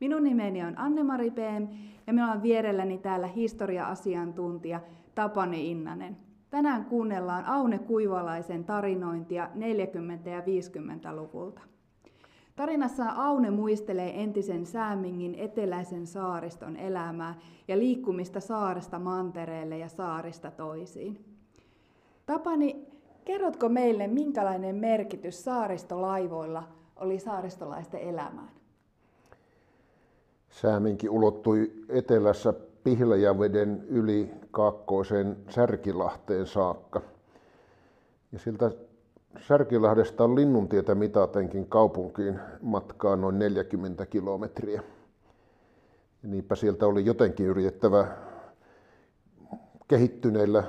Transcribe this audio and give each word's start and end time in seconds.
Minun 0.00 0.24
nimeni 0.24 0.64
on 0.64 0.78
Anne-Mari 0.78 1.30
Peem 1.30 1.68
ja 2.06 2.12
minulla 2.12 2.32
on 2.32 2.42
vierelläni 2.42 2.98
täällä 2.98 3.26
historia-asiantuntija 3.26 4.80
Tapani 5.14 5.70
Innanen. 5.70 6.16
Tänään 6.50 6.84
kuunnellaan 6.84 7.44
Aune 7.44 7.78
Kuivalaisen 7.78 8.64
tarinointia 8.64 9.50
40- 9.54 10.28
ja 10.28 10.40
50-luvulta. 10.40 11.60
Tarinassa 12.56 13.04
Aune 13.16 13.50
muistelee 13.50 14.22
entisen 14.22 14.66
Säämingin 14.66 15.34
eteläisen 15.34 16.06
saariston 16.06 16.76
elämää 16.76 17.34
ja 17.68 17.78
liikkumista 17.78 18.40
saaresta 18.40 18.98
mantereelle 18.98 19.78
ja 19.78 19.88
saarista 19.88 20.50
toisiin. 20.50 21.24
Tapani, 22.26 22.86
kerrotko 23.24 23.68
meille, 23.68 24.06
minkälainen 24.06 24.76
merkitys 24.76 25.44
saaristolaivoilla 25.44 26.62
oli 26.96 27.18
saaristolaisten 27.18 28.00
elämään? 28.00 28.50
Sääminki 30.60 31.08
ulottui 31.08 31.72
etelässä 31.88 32.54
Pihlajaveden 32.84 33.84
yli 33.88 34.30
kaakkoiseen 34.50 35.36
Särkilahteen 35.48 36.46
saakka. 36.46 37.00
Ja 38.32 38.38
siltä 38.38 38.70
Särkilahdesta 39.40 40.24
on 40.24 40.34
Linnuntietä 40.34 40.94
mitatenkin 40.94 41.66
kaupunkiin 41.66 42.40
matkaa 42.62 43.16
noin 43.16 43.38
40 43.38 44.06
kilometriä. 44.06 44.82
Ja 46.22 46.28
niinpä 46.28 46.54
sieltä 46.54 46.86
oli 46.86 47.04
jotenkin 47.04 47.46
yritettävä 47.46 48.06
kehittyneillä 49.88 50.64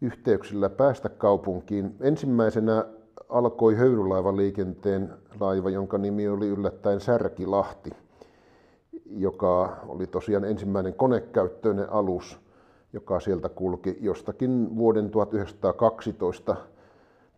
yhteyksillä 0.00 0.70
päästä 0.70 1.08
kaupunkiin. 1.08 1.96
Ensimmäisenä 2.00 2.84
alkoi 3.28 3.74
höyrylaivaliikenteen 3.74 5.14
laiva, 5.40 5.70
jonka 5.70 5.98
nimi 5.98 6.28
oli 6.28 6.48
yllättäen 6.48 7.00
Särkilahti– 7.00 7.90
joka 9.10 9.76
oli 9.88 10.06
tosiaan 10.06 10.44
ensimmäinen 10.44 10.94
konekäyttöinen 10.94 11.92
alus, 11.92 12.40
joka 12.92 13.20
sieltä 13.20 13.48
kulki 13.48 13.98
jostakin 14.00 14.76
vuoden 14.76 15.10
1912 15.10 16.56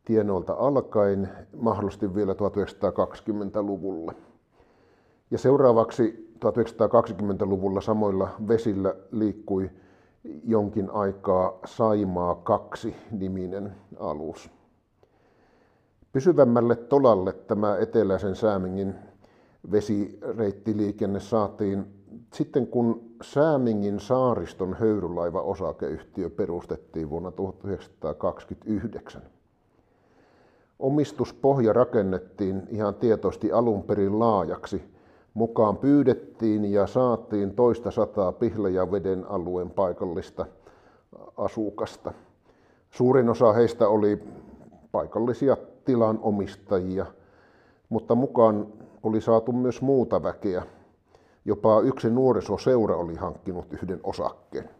tienoilta 0.04 0.52
alkaen, 0.52 1.28
mahdollisesti 1.56 2.14
vielä 2.14 2.32
1920-luvulle. 2.32 4.12
Ja 5.30 5.38
seuraavaksi 5.38 6.34
1920-luvulla 6.44 7.80
samoilla 7.80 8.28
vesillä 8.48 8.94
liikkui 9.10 9.70
jonkin 10.44 10.90
aikaa 10.90 11.58
Saimaa 11.64 12.34
2 12.34 12.96
niminen 13.10 13.74
alus. 13.98 14.50
Pysyvämmälle 16.12 16.76
tolalle 16.76 17.32
tämä 17.32 17.76
eteläisen 17.76 18.36
Säämingin 18.36 18.94
vesireittiliikenne 19.70 21.20
saatiin 21.20 22.00
sitten 22.34 22.66
kun 22.66 23.10
Säämingin 23.22 24.00
saariston 24.00 24.74
höyrylaiva-osakeyhtiö 24.74 26.30
perustettiin 26.30 27.10
vuonna 27.10 27.30
1929. 27.30 29.22
Omistuspohja 30.78 31.72
rakennettiin 31.72 32.62
ihan 32.70 32.94
tietoisesti 32.94 33.52
alun 33.52 33.82
perin 33.82 34.18
laajaksi. 34.18 34.82
Mukaan 35.34 35.76
pyydettiin 35.76 36.72
ja 36.72 36.86
saatiin 36.86 37.54
toista 37.54 37.90
sataa 37.90 38.32
veden 38.92 39.24
alueen 39.28 39.70
paikallista 39.70 40.46
asukasta. 41.36 42.12
Suurin 42.90 43.28
osa 43.28 43.52
heistä 43.52 43.88
oli 43.88 44.22
paikallisia 44.92 45.56
tilan 45.84 46.18
omistajia, 46.22 47.06
mutta 47.88 48.14
mukaan 48.14 48.66
oli 49.02 49.20
saatu 49.20 49.52
myös 49.52 49.82
muuta 49.82 50.22
väkeä. 50.22 50.62
Jopa 51.44 51.80
yksi 51.80 52.10
nuorisoseura 52.10 52.96
oli 52.96 53.14
hankkinut 53.14 53.72
yhden 53.72 54.00
osakkeen. 54.02 54.70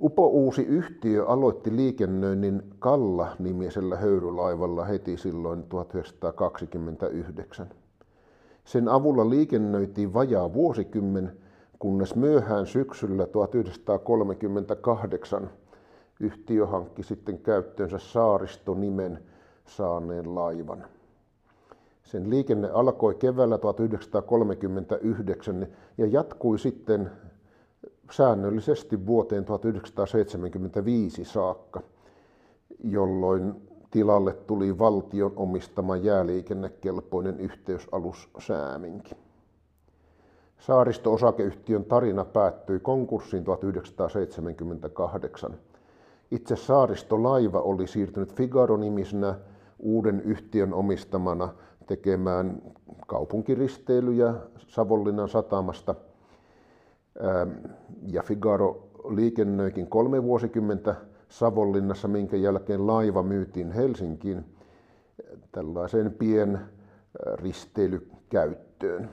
Upo 0.00 0.28
uusi 0.28 0.62
yhtiö 0.62 1.26
aloitti 1.26 1.76
liikennöinnin 1.76 2.62
Kalla-nimisellä 2.78 3.96
höyrylaivalla 3.96 4.84
heti 4.84 5.16
silloin 5.16 5.62
1929. 5.62 7.70
Sen 8.64 8.88
avulla 8.88 9.30
liikennöitiin 9.30 10.14
vajaa 10.14 10.52
vuosikymmen, 10.52 11.32
kunnes 11.78 12.14
myöhään 12.14 12.66
syksyllä 12.66 13.26
1938 13.26 15.50
yhtiö 16.20 16.66
hankki 16.66 17.02
sitten 17.02 17.38
käyttöönsä 17.38 17.98
Saaristo-nimen 17.98 19.18
saaneen 19.66 20.34
laivan. 20.34 20.84
Sen 22.08 22.30
liikenne 22.30 22.70
alkoi 22.70 23.14
keväällä 23.14 23.58
1939 23.58 25.66
ja 25.98 26.06
jatkui 26.06 26.58
sitten 26.58 27.10
säännöllisesti 28.10 29.06
vuoteen 29.06 29.44
1975 29.44 31.24
saakka, 31.24 31.80
jolloin 32.84 33.68
tilalle 33.90 34.32
tuli 34.32 34.78
valtion 34.78 35.32
omistama 35.36 35.96
jääliikennekelpoinen 35.96 37.40
yhteysalus 37.40 38.28
Sääminki. 38.38 39.14
Saaristo-osakeyhtiön 40.58 41.84
tarina 41.84 42.24
päättyi 42.24 42.80
konkurssiin 42.80 43.44
1978. 43.44 45.58
Itse 46.30 46.56
saaristolaiva 46.56 47.60
oli 47.60 47.86
siirtynyt 47.86 48.34
Figaro-nimisenä 48.34 49.34
uuden 49.78 50.20
yhtiön 50.20 50.74
omistamana 50.74 51.48
tekemään 51.88 52.62
kaupunkiristeilyjä 53.06 54.34
Savonlinnan 54.58 55.28
satamasta. 55.28 55.94
Ähm, 57.24 57.50
ja 58.06 58.22
Figaro 58.22 58.88
liikennöikin 59.08 59.86
kolme 59.86 60.22
vuosikymmentä 60.22 60.94
Savonlinnassa, 61.28 62.08
minkä 62.08 62.36
jälkeen 62.36 62.86
laiva 62.86 63.22
myytiin 63.22 63.72
Helsinkiin 63.72 64.44
tällaiseen 65.52 66.12
pien 66.12 66.54
äh, 66.54 66.62
risteilykäyttöön. 67.34 69.10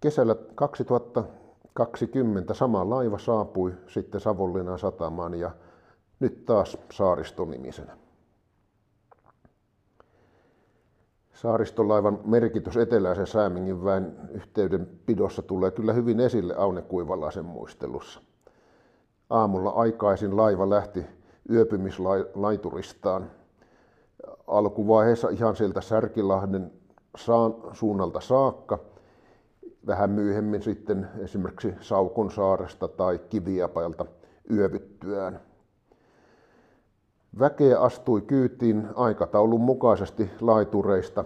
Kesällä 0.00 0.36
2020 0.54 2.54
sama 2.54 2.90
laiva 2.90 3.18
saapui 3.18 3.72
sitten 3.86 4.20
Savonlinnan 4.20 4.78
satamaan 4.78 5.34
ja 5.34 5.50
nyt 6.20 6.44
taas 6.44 6.78
saaristonimisenä. 6.92 8.05
Saaristolaivan 11.36 12.20
merkitys 12.24 12.76
eteläisen 12.76 13.26
Säämingin 13.26 13.84
väen 13.84 14.16
yhteydenpidossa 14.34 15.42
tulee 15.42 15.70
kyllä 15.70 15.92
hyvin 15.92 16.20
esille 16.20 16.54
Aune 16.56 16.82
Kuivalaisen 16.82 17.44
muistelussa. 17.44 18.20
Aamulla 19.30 19.70
aikaisin 19.70 20.36
laiva 20.36 20.70
lähti 20.70 21.06
yöpymislaituristaan. 21.50 23.30
Alkuvaiheessa 24.46 25.28
ihan 25.28 25.56
sieltä 25.56 25.80
Särkilahden 25.80 26.72
suunnalta 27.72 28.20
saakka, 28.20 28.78
vähän 29.86 30.10
myöhemmin 30.10 30.62
sitten 30.62 31.08
esimerkiksi 31.18 31.74
Saukon 31.80 32.30
saaresta 32.30 32.88
tai 32.88 33.18
Kiviapajalta 33.18 34.06
yövyttyään. 34.50 35.40
Väkeä 37.38 37.80
astui 37.80 38.20
kyytiin 38.20 38.88
aikataulun 38.94 39.60
mukaisesti 39.60 40.30
laitureista 40.40 41.24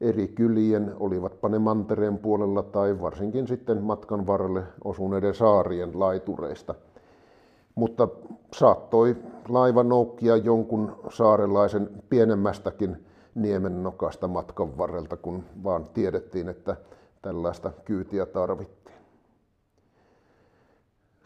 eri 0.00 0.28
kylien, 0.28 0.94
olivatpa 1.00 1.48
ne 1.48 1.58
mantereen 1.58 2.18
puolella 2.18 2.62
tai 2.62 3.00
varsinkin 3.00 3.48
sitten 3.48 3.82
matkan 3.82 4.26
varrelle 4.26 4.62
osuneiden 4.84 5.34
saarien 5.34 6.00
laitureista. 6.00 6.74
Mutta 7.74 8.08
saattoi 8.54 9.16
laiva 9.48 9.82
noukkia 9.82 10.36
jonkun 10.36 10.96
saarelaisen 11.08 11.90
pienemmästäkin 12.08 13.04
niemen 13.34 13.82
nokasta 13.82 14.28
matkan 14.28 14.78
varrelta, 14.78 15.16
kun 15.16 15.44
vaan 15.64 15.86
tiedettiin, 15.94 16.48
että 16.48 16.76
tällaista 17.22 17.72
kyytiä 17.84 18.26
tarvittiin. 18.26 18.77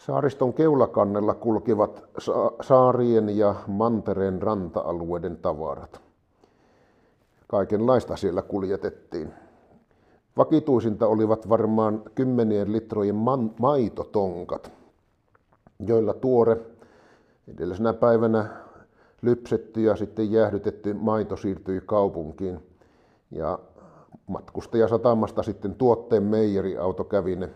Saariston 0.07 0.55
keulakannella 0.55 1.35
kulkivat 1.35 2.05
saarien 2.61 3.39
ja 3.39 3.55
mantereen 3.67 4.43
ranta-alueiden 4.43 5.37
tavarat. 5.37 6.01
Kaikenlaista 7.49 8.17
siellä 8.17 8.43
kuljetettiin. 8.43 9.33
Vakituisinta 10.37 11.07
olivat 11.07 11.49
varmaan 11.49 12.03
kymmenien 12.15 12.73
litrojen 12.73 13.17
maitotonkat, 13.59 14.73
joilla 15.87 16.15
tuore 16.15 16.61
edellisenä 17.49 17.93
päivänä 17.93 18.47
lypsetty 19.23 19.81
ja 19.81 19.97
sitten 19.97 20.33
jäähdytetty 20.33 20.95
maito 20.95 21.37
siirtyi 21.37 21.83
kaupunkiin. 21.87 22.61
Ja 23.31 23.59
matkustaja 24.27 24.89
satamasta 24.89 25.43
sitten 25.43 25.75
tuotteen 25.75 26.23
meijeriauto 26.23 27.05
kävi 27.05 27.37
ne 27.37 27.51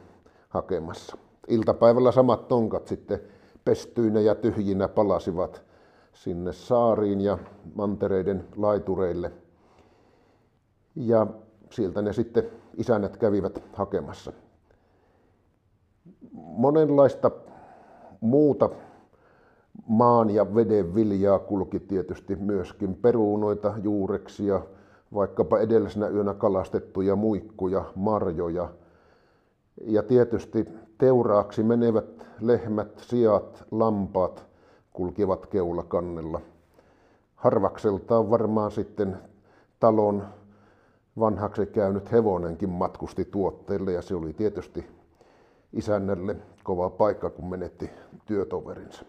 hakemassa. 0.48 1.25
Iltapäivällä 1.48 2.12
samat 2.12 2.48
tonkat 2.48 2.86
sitten 2.86 3.20
pestyinä 3.64 4.20
ja 4.20 4.34
tyhjinä 4.34 4.88
palasivat 4.88 5.62
sinne 6.12 6.52
saariin 6.52 7.20
ja 7.20 7.38
mantereiden 7.74 8.44
laitureille. 8.56 9.32
Ja 10.96 11.26
sieltä 11.70 12.02
ne 12.02 12.12
sitten 12.12 12.50
isännät 12.76 13.16
kävivät 13.16 13.62
hakemassa. 13.72 14.32
Monenlaista 16.32 17.30
muuta 18.20 18.70
maan 19.88 20.30
ja 20.30 20.54
veden 20.54 20.94
viljaa 20.94 21.38
kulki 21.38 21.80
tietysti 21.80 22.36
myöskin 22.36 22.94
peruunoita, 22.94 23.74
juureksia, 23.82 24.60
vaikkapa 25.14 25.58
edellisenä 25.58 26.08
yönä 26.08 26.34
kalastettuja 26.34 27.16
muikkuja, 27.16 27.84
marjoja. 27.94 28.68
Ja 29.84 30.02
tietysti 30.02 30.68
teuraaksi 30.98 31.62
menevät 31.62 32.26
lehmät, 32.40 32.98
siat, 32.98 33.64
lampaat 33.70 34.46
kulkivat 34.92 35.46
keulakannella. 35.46 36.40
Harvakseltaan 37.34 38.30
varmaan 38.30 38.70
sitten 38.70 39.16
talon 39.80 40.24
vanhaksi 41.18 41.66
käynyt 41.66 42.12
hevonenkin 42.12 42.70
matkusti 42.70 43.24
tuotteille 43.24 43.92
ja 43.92 44.02
se 44.02 44.14
oli 44.14 44.32
tietysti 44.32 44.86
isännälle 45.72 46.36
kova 46.64 46.90
paikka, 46.90 47.30
kun 47.30 47.50
menetti 47.50 47.90
työtoverinsa. 48.26 49.04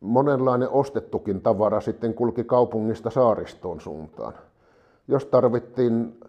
Monenlainen 0.00 0.70
ostettukin 0.70 1.40
tavara 1.40 1.80
sitten 1.80 2.14
kulki 2.14 2.44
kaupungista 2.44 3.10
saaristoon 3.10 3.80
suuntaan. 3.80 4.34
Jos 5.08 5.26
tarvittiin 5.26 6.20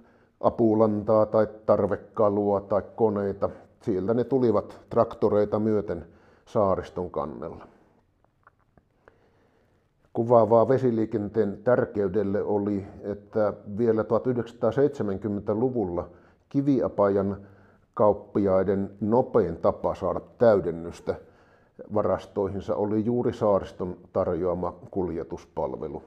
apulantaa 0.41 1.25
tai 1.25 1.47
tarvekalua 1.65 2.61
tai 2.61 2.81
koneita, 2.95 3.49
sieltä 3.81 4.13
ne 4.13 4.23
tulivat 4.23 4.81
traktoreita 4.89 5.59
myöten 5.59 6.05
saariston 6.45 7.11
kannella. 7.11 7.67
Kuvaavaa 10.13 10.67
vesiliikenteen 10.67 11.59
tärkeydelle 11.63 12.43
oli, 12.43 12.85
että 13.03 13.53
vielä 13.77 14.01
1970-luvulla 14.01 16.09
kiviapajan 16.49 17.37
kauppiaiden 17.93 18.91
nopein 19.01 19.57
tapa 19.57 19.95
saada 19.95 20.21
täydennystä 20.37 21.15
varastoihinsa 21.93 22.75
oli 22.75 23.05
juuri 23.05 23.33
saariston 23.33 23.97
tarjoama 24.13 24.73
kuljetuspalvelu. 24.91 26.03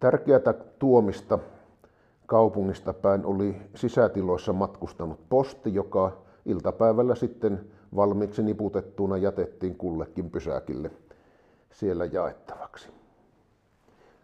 Tärkeätä 0.00 0.52
tuomista 0.52 1.38
kaupungista 2.26 2.92
päin 2.92 3.26
oli 3.26 3.56
sisätiloissa 3.74 4.52
matkustanut 4.52 5.20
posti, 5.28 5.74
joka 5.74 6.12
iltapäivällä 6.46 7.14
sitten 7.14 7.60
valmiiksi 7.96 8.42
niputettuna 8.42 9.16
jätettiin 9.16 9.76
kullekin 9.76 10.30
pysäkille 10.30 10.90
siellä 11.70 12.04
jaettavaksi. 12.04 12.88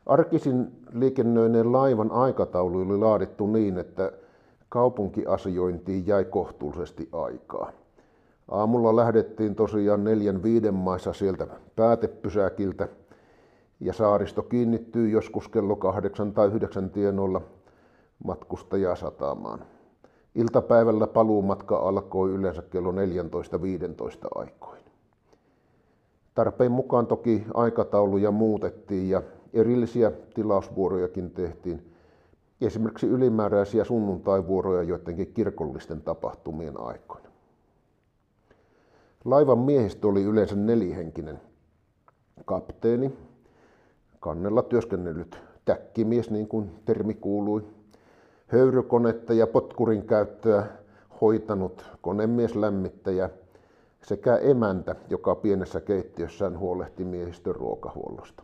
Arkisin 0.06 0.72
liikennöineen 0.92 1.72
laivan 1.72 2.10
aikataulu 2.10 2.78
oli 2.80 2.98
laadittu 2.98 3.46
niin, 3.46 3.78
että 3.78 4.12
kaupunkiasiointiin 4.68 6.06
jäi 6.06 6.24
kohtuullisesti 6.24 7.08
aikaa. 7.12 7.72
Aamulla 8.50 8.96
lähdettiin 8.96 9.54
tosiaan 9.54 10.04
neljän 10.04 10.42
viiden 10.42 10.74
maissa 10.74 11.12
sieltä 11.12 11.46
päätepysäkiltä 11.76 12.88
ja 13.82 13.92
saaristo 13.92 14.42
kiinnittyy 14.42 15.08
joskus 15.08 15.48
kello 15.48 15.76
kahdeksan 15.76 16.32
tai 16.32 16.48
yhdeksän 16.48 16.90
tienoilla 16.90 17.40
matkustajaa 18.24 18.96
satamaan. 18.96 19.64
Iltapäivällä 20.34 21.06
paluumatka 21.06 21.76
alkoi 21.76 22.30
yleensä 22.30 22.62
kello 22.62 22.92
14.15 22.92 22.96
aikoin. 24.34 24.82
Tarpeen 26.34 26.72
mukaan 26.72 27.06
toki 27.06 27.44
aikatauluja 27.54 28.30
muutettiin 28.30 29.10
ja 29.10 29.22
erillisiä 29.52 30.12
tilausvuorojakin 30.34 31.30
tehtiin, 31.30 31.92
esimerkiksi 32.60 33.06
ylimääräisiä 33.06 33.84
sunnuntaivuoroja 33.84 34.82
joidenkin 34.82 35.32
kirkollisten 35.34 36.00
tapahtumien 36.00 36.80
aikoina. 36.80 37.28
Laivan 39.24 39.58
miehistö 39.58 40.08
oli 40.08 40.22
yleensä 40.22 40.56
nelihenkinen. 40.56 41.40
Kapteeni, 42.44 43.12
kannella 44.22 44.62
työskennellyt 44.62 45.38
täkkimies, 45.64 46.30
niin 46.30 46.48
kuin 46.48 46.70
termi 46.84 47.14
kuului, 47.14 47.62
höyrykonetta 48.46 49.32
ja 49.32 49.46
potkurin 49.46 50.06
käyttöä 50.06 50.66
hoitanut 51.20 51.84
konemies 52.00 52.56
lämmittäjä 52.56 53.30
sekä 54.02 54.36
emäntä, 54.36 54.96
joka 55.10 55.34
pienessä 55.34 55.80
keittiössään 55.80 56.58
huolehti 56.58 57.04
miehistön 57.04 57.54
ruokahuollosta. 57.54 58.42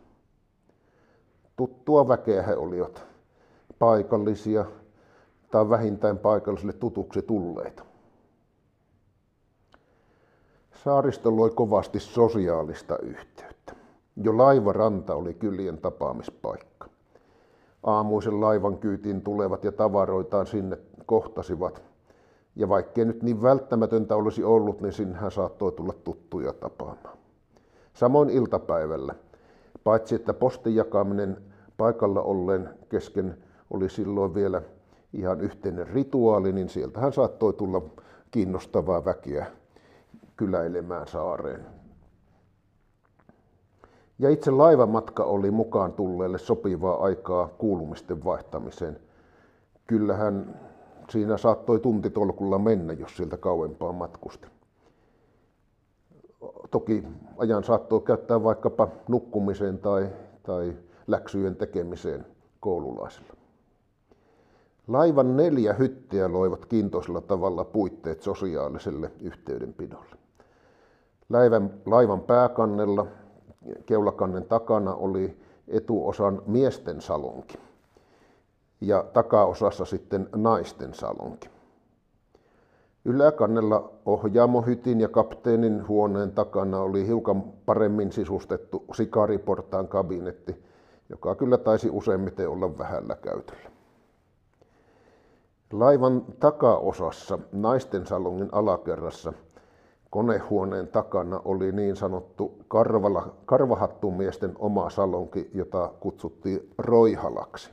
Tuttua 1.55 2.07
väkeä 2.07 2.43
he 2.43 2.55
olivat, 2.55 3.03
paikallisia 3.79 4.65
tai 5.51 5.69
vähintään 5.69 6.17
paikallisille 6.17 6.73
tutuksi 6.73 7.21
tulleita. 7.21 7.83
Saaristo 10.83 11.37
loi 11.37 11.49
kovasti 11.49 11.99
sosiaalista 11.99 12.97
yhteyttä. 12.97 13.58
Jo 14.23 14.37
laivaranta 14.37 15.15
oli 15.15 15.33
kylien 15.33 15.77
tapaamispaikka. 15.77 16.89
Aamuisen 17.83 18.41
laivan 18.41 18.77
kyytiin 18.77 19.21
tulevat 19.21 19.63
ja 19.63 19.71
tavaroitaan 19.71 20.47
sinne 20.47 20.77
kohtasivat. 21.05 21.81
Ja 22.55 22.69
vaikkei 22.69 23.05
nyt 23.05 23.23
niin 23.23 23.41
välttämätöntä 23.41 24.15
olisi 24.15 24.43
ollut, 24.43 24.81
niin 24.81 24.93
sinnehän 24.93 25.31
saattoi 25.31 25.71
tulla 25.71 25.93
tuttuja 26.03 26.53
tapaamaan. 26.53 27.17
Samoin 27.93 28.29
iltapäivällä, 28.29 29.15
paitsi 29.83 30.15
että 30.15 30.33
postin 30.33 30.75
jakaminen 30.75 31.37
paikalla 31.77 32.21
ollen 32.21 32.69
kesken 32.89 33.37
oli 33.71 33.89
silloin 33.89 34.33
vielä 34.33 34.61
ihan 35.13 35.41
yhteinen 35.41 35.87
rituaali, 35.87 36.51
niin 36.51 36.69
sieltähän 36.69 37.13
saattoi 37.13 37.53
tulla 37.53 37.81
kiinnostavaa 38.31 39.05
väkeä 39.05 39.45
kyläilemään 40.37 41.07
saareen. 41.07 41.78
Ja 44.19 44.29
itse 44.29 44.51
laivamatka 44.51 45.23
oli 45.23 45.51
mukaan 45.51 45.93
tulleelle 45.93 46.37
sopivaa 46.37 47.03
aikaa 47.03 47.47
kuulumisten 47.57 48.23
vaihtamiseen. 48.23 48.99
Kyllähän 49.87 50.59
siinä 51.09 51.37
saattoi 51.37 51.79
tuntitolkulla 51.79 52.59
mennä, 52.59 52.93
jos 52.93 53.17
sieltä 53.17 53.37
kauempaa 53.37 53.91
matkusti. 53.91 54.47
Toki 56.71 57.03
ajan 57.37 57.63
saattoi 57.63 58.01
käyttää 58.01 58.43
vaikkapa 58.43 58.87
nukkumiseen 59.07 59.77
tai, 59.77 60.09
tai 60.43 60.73
läksyjen 61.07 61.55
tekemiseen 61.55 62.25
koululaisilla. 62.59 63.33
Laivan 64.87 65.37
neljä 65.37 65.73
hyttiä 65.73 66.33
loivat 66.33 66.65
kiintoisella 66.65 67.21
tavalla 67.21 67.63
puitteet 67.63 68.21
sosiaaliselle 68.21 69.11
yhteydenpidolle. 69.21 70.15
Laivan, 71.29 71.73
laivan 71.85 72.21
pääkannella 72.21 73.05
keulakannen 73.85 74.45
takana 74.45 74.95
oli 74.95 75.37
etuosan 75.67 76.41
miesten 76.45 77.01
salonki 77.01 77.57
ja 78.81 79.05
takaosassa 79.13 79.85
sitten 79.85 80.29
naisten 80.35 80.93
salonki. 80.93 81.49
Yläkannella 83.05 83.91
ohjaamohytin 84.05 85.01
ja 85.01 85.09
kapteenin 85.09 85.87
huoneen 85.87 86.31
takana 86.31 86.79
oli 86.79 87.07
hiukan 87.07 87.43
paremmin 87.65 88.11
sisustettu 88.11 88.85
sikariportaan 88.93 89.87
kabinetti, 89.87 90.63
joka 91.09 91.35
kyllä 91.35 91.57
taisi 91.57 91.89
useimmiten 91.89 92.49
olla 92.49 92.77
vähällä 92.77 93.15
käytöllä. 93.15 93.69
Laivan 95.73 96.25
takaosassa 96.39 97.39
naisten 97.51 98.05
salongin 98.05 98.49
alakerrassa– 98.51 99.33
Konehuoneen 100.09 100.87
takana 100.87 101.41
oli 101.45 101.71
niin 101.71 101.95
sanottu 101.95 102.57
karvala, 102.67 103.35
karvahattumiesten 103.45 104.55
oma 104.59 104.89
salonki, 104.89 105.49
jota 105.53 105.93
kutsuttiin 105.99 106.69
Roihalaksi. 106.77 107.71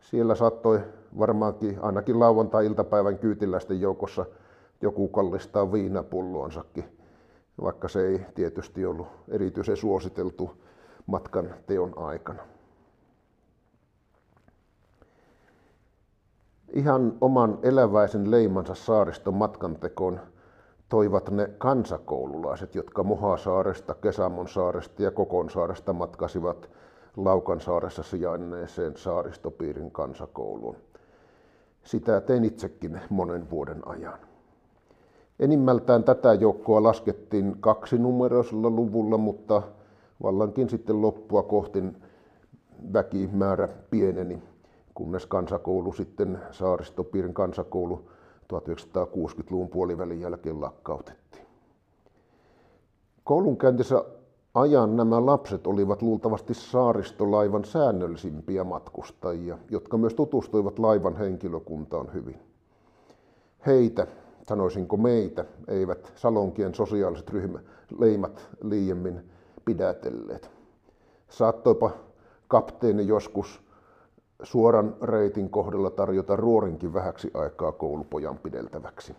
Siellä 0.00 0.34
saattoi 0.34 0.80
varmaankin 1.18 1.78
ainakin 1.82 2.20
lauantai-iltapäivän 2.20 3.18
kyytiläisten 3.18 3.80
joukossa 3.80 4.26
joku 4.82 5.08
kallistaa 5.08 5.72
viinapulloansakin, 5.72 6.84
vaikka 7.62 7.88
se 7.88 8.06
ei 8.06 8.20
tietysti 8.34 8.86
ollut 8.86 9.08
erityisen 9.28 9.76
suositeltu 9.76 10.50
matkan 11.06 11.54
teon 11.66 11.98
aikana. 11.98 12.42
Ihan 16.72 17.12
oman 17.20 17.58
eläväisen 17.62 18.30
leimansa 18.30 18.74
saariston 18.74 19.34
matkantekoon 19.34 20.20
toivat 20.90 21.30
ne 21.30 21.50
kansakoululaiset, 21.58 22.74
jotka 22.74 23.02
Mohasaaresta, 23.02 23.94
Kesamon 23.94 24.48
saaresta 24.48 25.02
ja 25.02 25.10
Kokonsaaresta 25.10 25.92
matkasivat 25.92 26.70
Laukansaaressa 27.16 28.02
sijainneeseen 28.02 28.96
saaristopiirin 28.96 29.90
kansakouluun. 29.90 30.76
Sitä 31.84 32.20
tein 32.20 32.44
itsekin 32.44 33.00
monen 33.10 33.50
vuoden 33.50 33.88
ajan. 33.88 34.18
Enimmältään 35.38 36.04
tätä 36.04 36.34
joukkoa 36.34 36.82
laskettiin 36.82 37.56
kaksi 37.60 37.98
numeroisella 37.98 38.70
luvulla, 38.70 39.18
mutta 39.18 39.62
vallankin 40.22 40.70
sitten 40.70 41.02
loppua 41.02 41.42
kohti 41.42 41.82
väkimäärä 42.92 43.68
pieneni, 43.90 44.42
kunnes 44.94 45.26
kansakoulu 45.26 45.92
sitten, 45.92 46.38
saaristopiirin 46.50 47.34
kansakoulu 47.34 48.10
1960-luvun 48.50 49.68
puolivälin 49.68 50.20
jälkeen 50.20 50.60
lakkautettiin. 50.60 51.46
Koulunkäyntissä 53.24 54.04
ajan 54.54 54.96
nämä 54.96 55.26
lapset 55.26 55.66
olivat 55.66 56.02
luultavasti 56.02 56.54
saaristolaivan 56.54 57.64
säännöllisimpiä 57.64 58.64
matkustajia, 58.64 59.58
jotka 59.70 59.98
myös 59.98 60.14
tutustuivat 60.14 60.78
laivan 60.78 61.16
henkilökuntaan 61.16 62.14
hyvin. 62.14 62.38
Heitä, 63.66 64.06
sanoisinko 64.48 64.96
meitä, 64.96 65.44
eivät 65.68 66.12
salonkien 66.16 66.74
sosiaaliset 66.74 67.30
ryhmäleimat 67.30 68.48
liiemmin 68.62 69.20
pidätelleet. 69.64 70.50
Saattoipa 71.28 71.90
kapteeni 72.48 73.06
joskus 73.06 73.60
suoran 74.42 74.96
reitin 75.02 75.50
kohdalla 75.50 75.90
tarjota 75.90 76.36
ruorinkin 76.36 76.94
vähäksi 76.94 77.30
aikaa 77.34 77.72
koulupojan 77.72 78.38
pideltäväksi. 78.38 79.16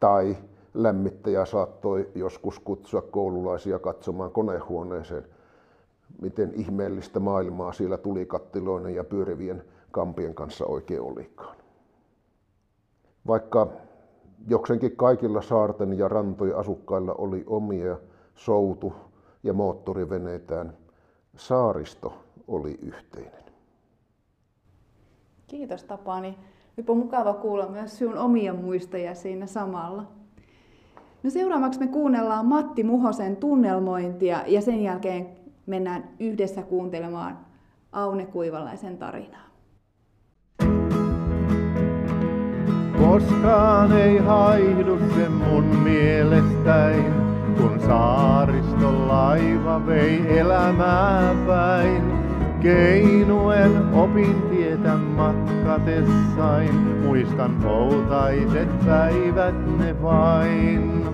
Tai 0.00 0.36
lämmittäjä 0.74 1.44
saattoi 1.44 2.08
joskus 2.14 2.58
kutsua 2.58 3.02
koululaisia 3.02 3.78
katsomaan 3.78 4.30
konehuoneeseen, 4.30 5.24
miten 6.22 6.52
ihmeellistä 6.54 7.20
maailmaa 7.20 7.72
siellä 7.72 7.98
tulikattiloinen 7.98 8.94
ja 8.94 9.04
pyörivien 9.04 9.64
kampien 9.90 10.34
kanssa 10.34 10.66
oikein 10.66 11.00
olikaan. 11.00 11.56
Vaikka 13.26 13.66
jokseenkin 14.48 14.96
kaikilla 14.96 15.42
saarten 15.42 15.98
ja 15.98 16.08
rantojen 16.08 16.56
asukkailla 16.56 17.14
oli 17.14 17.44
omia 17.46 17.98
soutu- 18.34 18.92
ja 19.42 19.52
moottoriveneitään, 19.52 20.76
saaristo 21.36 22.12
oli 22.48 22.78
yhteinen. 22.82 23.47
Kiitos 25.48 25.84
Tapani. 25.84 26.38
Nyt 26.76 26.90
on 26.90 26.96
mukava 26.96 27.34
kuulla 27.34 27.68
myös 27.68 27.98
sinun 27.98 28.18
omia 28.18 28.54
muistoja 28.54 29.14
siinä 29.14 29.46
samalla. 29.46 30.04
No 31.22 31.30
seuraavaksi 31.30 31.80
me 31.80 31.86
kuunnellaan 31.86 32.46
Matti 32.46 32.84
Muhosen 32.84 33.36
tunnelmointia 33.36 34.42
ja 34.46 34.60
sen 34.60 34.82
jälkeen 34.82 35.28
mennään 35.66 36.08
yhdessä 36.20 36.62
kuuntelemaan 36.62 37.38
Aune 37.92 38.26
Kuivalaisen 38.26 38.98
tarinaa. 38.98 39.48
Koskaan 42.98 43.92
ei 43.92 44.18
haihdu 44.18 44.98
se 45.14 45.28
mun 45.28 45.64
mielestäin, 45.64 47.12
kun 47.56 47.80
saaristolaiva 47.86 49.86
vei 49.86 50.38
elämää 50.38 51.34
päin. 51.46 52.18
Keinuen 52.60 53.94
opin 53.94 54.37
tietä 54.82 54.96
matkatessain, 54.96 56.74
muistan 57.04 57.56
poutaiset 57.62 58.68
päivät 58.86 59.78
ne 59.78 60.02
vain. 60.02 61.04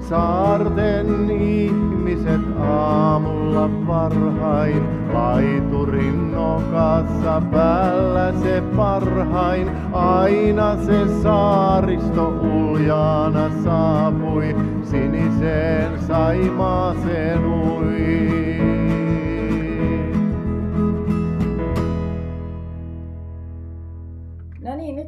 Saarten 0.00 1.30
ihmiset 1.30 2.40
aamulla 2.60 3.70
varhain, 3.86 4.82
laiturin 5.12 6.32
nokassa 6.32 7.42
päällä 7.52 8.32
se 8.42 8.62
parhain. 8.76 9.70
Aina 9.92 10.76
se 10.76 11.22
saaristo 11.22 12.28
uljaana 12.28 13.50
saapui, 13.64 14.56
siniseen 14.82 16.00
saimaaseen 16.00 17.44
ui. 17.44 18.85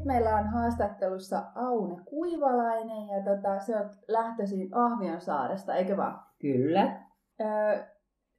Meillä 0.09 0.37
on 0.37 0.47
haastattelussa 0.47 1.43
Aune 1.55 2.03
Kuivalainen 2.05 3.09
ja 3.09 3.35
tota, 3.35 3.59
se 3.59 3.77
on 3.77 3.91
lähtöisin 4.09 4.69
Ahvionsaaresta, 4.73 5.75
eikö 5.75 5.97
vaan? 5.97 6.21
Kyllä. 6.41 7.01
Öö, 7.41 7.85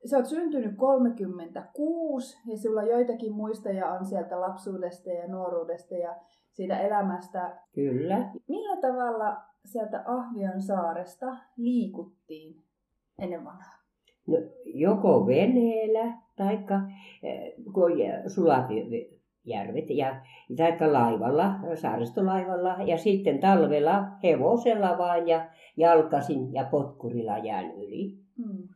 sä 0.06 0.18
oot 0.18 0.26
syntynyt 0.26 0.78
36 0.78 2.38
ja 2.52 2.58
sulla 2.58 2.84
joitakin 2.84 3.34
muistoja 3.34 3.92
on 3.92 4.06
sieltä 4.06 4.42
lapsuudesta 4.42 5.10
ja 5.10 5.28
nuoruudesta 5.28 5.96
ja 5.96 6.16
siitä 6.52 6.80
elämästä. 6.80 7.58
Kyllä. 7.76 8.32
Millä 8.48 8.82
tavalla 8.82 9.38
sieltä 9.66 10.04
Ahvion 10.06 10.62
saaresta 10.62 11.38
liikuttiin 11.58 12.64
ennen 13.20 13.46
vanhaa? 13.46 13.80
No, 14.28 14.38
joko 14.66 15.28
veneellä 15.28 16.14
tai 16.36 16.58
kun 17.74 17.92
sulat 18.28 18.68
järvet 19.46 19.90
ja 19.90 20.22
taikka 20.58 20.94
laivalla, 20.94 21.54
saaristolaivalla 21.76 22.76
ja 22.86 22.98
sitten 22.98 23.40
talvella 23.40 24.04
hevosella 24.24 24.98
vain 24.98 25.28
ja 25.28 25.50
jalkasin 25.78 26.54
ja 26.54 26.68
potkurilla 26.72 27.38
jään 27.38 27.72
yli. 27.72 28.18
Hmm. 28.38 28.68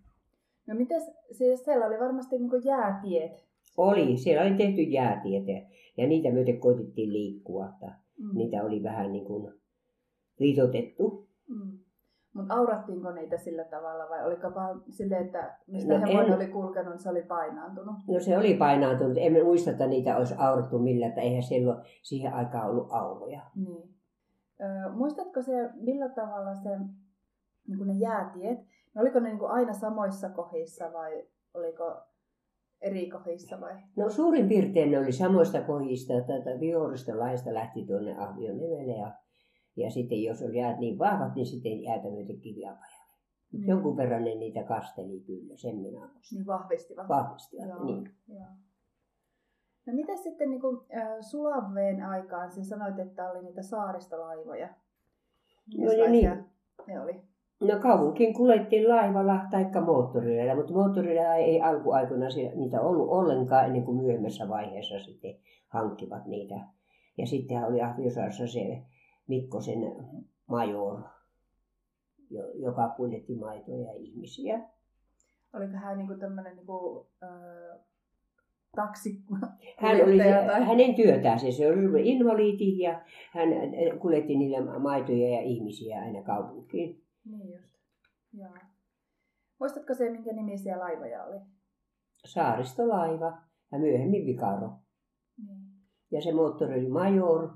No 0.67 0.75
miten, 0.75 1.01
siis 1.31 1.65
siellä 1.65 1.85
oli 1.85 1.99
varmasti 1.99 2.37
niin 2.39 2.65
jäätiet? 2.65 3.45
Oli, 3.77 4.17
siellä 4.17 4.43
oli 4.43 4.53
tehty 4.53 4.81
jäätiet 4.81 5.43
ja 5.97 6.07
niitä 6.07 6.31
myöten 6.31 6.59
koitettiin 6.59 7.13
liikkua. 7.13 7.69
Hmm. 8.21 8.37
Niitä 8.37 8.63
oli 8.63 8.83
vähän 8.83 9.11
niin 9.11 9.25
kuin 9.25 9.53
viitotettu. 10.39 11.27
Hmm. 11.47 11.79
Mutta 12.33 12.53
aurattiinko 12.53 13.11
niitä 13.11 13.37
sillä 13.37 13.63
tavalla 13.63 14.09
vai 14.09 14.25
oliko 14.25 14.55
vaan 14.55 14.83
sille, 14.89 15.17
että 15.17 15.57
mistä 15.67 15.93
no 15.93 16.07
hevonen 16.07 16.27
en... 16.27 16.35
oli 16.35 16.47
kulkenut, 16.47 16.93
niin 16.93 16.99
se 16.99 17.09
oli 17.09 17.21
painaantunut? 17.21 17.95
No 18.07 18.19
se 18.19 18.37
oli 18.37 18.53
painaantunut. 18.53 19.17
Emme 19.17 19.43
muista, 19.43 19.71
että 19.71 19.87
niitä 19.87 20.17
olisi 20.17 20.35
aurattu 20.37 20.79
millään, 20.79 21.09
että 21.09 21.21
eihän 21.21 21.43
silloin 21.43 21.77
siihen 22.01 22.33
aikaan 22.33 22.69
ollut 22.69 22.87
auroja. 22.91 23.41
Niin. 23.55 23.95
Ö, 24.61 24.91
muistatko 24.91 25.41
se, 25.41 25.69
millä 25.73 26.09
tavalla 26.09 26.55
se, 26.55 26.69
niin 27.67 27.77
kuin 27.77 27.87
ne 27.87 27.93
jäätiet, 27.93 28.59
no 28.95 29.01
oliko 29.01 29.19
ne 29.19 29.29
niin 29.29 29.39
kuin 29.39 29.51
aina 29.51 29.73
samoissa 29.73 30.29
kohdissa 30.29 30.93
vai 30.93 31.23
oliko 31.53 31.97
eri 32.81 33.09
kohdissa 33.09 33.61
vai? 33.61 33.73
No 33.95 34.09
suurin 34.09 34.47
piirtein 34.47 34.91
ne 34.91 34.99
oli 34.99 35.11
samoista 35.11 35.61
kohdista, 35.61 36.13
että 36.13 36.59
Viorista 36.59 37.19
laista 37.19 37.53
lähti 37.53 37.85
tuonne 37.85 38.17
Ahvionevelle 38.17 38.93
ja 38.93 39.11
ja 39.75 39.91
sitten 39.91 40.23
jos 40.23 40.41
oli 40.41 40.57
jäät 40.57 40.79
niin 40.79 40.99
vahvat, 40.99 41.35
niin 41.35 41.45
sitten 41.45 41.83
jäätä 41.83 42.09
myöten 42.09 42.39
kiviapajalle. 42.39 43.03
Mm. 43.53 43.67
Jonkun 43.67 43.97
verran 43.97 44.23
ne 44.23 44.35
niitä 44.35 44.63
kasteli 44.63 45.19
kyllä, 45.19 45.57
sen 45.57 45.75
minä 45.75 45.99
muistan. 45.99 46.37
Niin 46.37 46.45
vahvistivat. 46.45 47.09
Vahvistivat, 47.09 47.67
Joo. 47.67 47.85
niin. 47.85 48.09
Joo. 48.27 48.47
No 49.85 49.93
mitä 49.93 50.15
sitten 50.15 50.49
niin 50.49 50.61
kuin, 50.61 50.79
äh, 50.97 51.17
Sulaveen 51.21 52.03
aikaan, 52.03 52.51
sen 52.51 52.65
sanoit, 52.65 52.99
että 52.99 53.31
oli 53.31 53.43
niitä 53.43 53.61
saaristolaivoja. 53.61 54.69
No 55.77 56.09
niin. 56.09 56.45
ne 56.87 57.01
oli? 57.01 57.21
No 57.61 57.79
kaupunkiin 57.79 58.33
kuljettiin 58.33 58.89
laivalla 58.89 59.39
tai 59.51 59.65
moottorilla, 59.85 60.55
mutta 60.55 60.73
moottorilla 60.73 61.35
ei 61.35 61.61
alkuaikoina 61.61 62.25
niitä 62.55 62.81
ollut 62.81 63.09
ollenkaan 63.09 63.65
ennen 63.65 63.83
kuin 63.83 63.97
myöhemmässä 63.97 64.49
vaiheessa 64.49 64.99
sitten 64.99 65.35
hankkivat 65.67 66.25
niitä. 66.25 66.55
Ja 67.17 67.27
sitten 67.27 67.63
oli 67.63 67.81
Ahviosaarassa 67.81 68.47
se 68.47 68.83
Mikkosen 69.27 69.79
major, 70.47 71.01
joka 72.55 72.89
kuljetti 72.97 73.35
maitoja 73.35 73.93
ja 73.93 73.93
ihmisiä. 73.93 74.69
Oliko 75.53 75.77
hän 75.77 75.97
niin 75.97 76.19
tämmöinen 76.19 76.55
niin 76.55 76.65
kuin, 76.65 77.07
äh, 77.23 77.79
taksi 78.75 79.23
hän 79.77 80.03
oli, 80.03 80.17
tai... 80.17 80.63
hänen 80.65 80.95
työtään 80.95 81.39
se, 81.39 81.51
se 81.51 81.67
oli 81.67 82.09
invalidi 82.09 82.77
ja 82.77 83.01
hän 83.31 83.49
kuljetti 83.99 84.35
niille 84.35 84.79
maitoja 84.79 85.29
ja 85.29 85.41
ihmisiä 85.41 85.99
aina 85.99 86.21
kaupunkiin. 86.21 87.03
Niin 87.25 87.53
just, 87.53 87.69
joo. 88.33 88.53
Muistatko 89.59 89.93
se, 89.93 90.09
minkä 90.09 90.33
nimisiä 90.33 90.79
laivoja 90.79 91.23
oli? 91.23 91.39
Saaristolaiva 92.25 93.37
ja 93.71 93.79
myöhemmin 93.79 94.25
Vikaro. 94.25 94.71
Niin. 95.47 95.59
Ja 96.11 96.21
se 96.21 96.33
moottori 96.33 96.79
oli 96.79 96.89
Major 96.89 97.49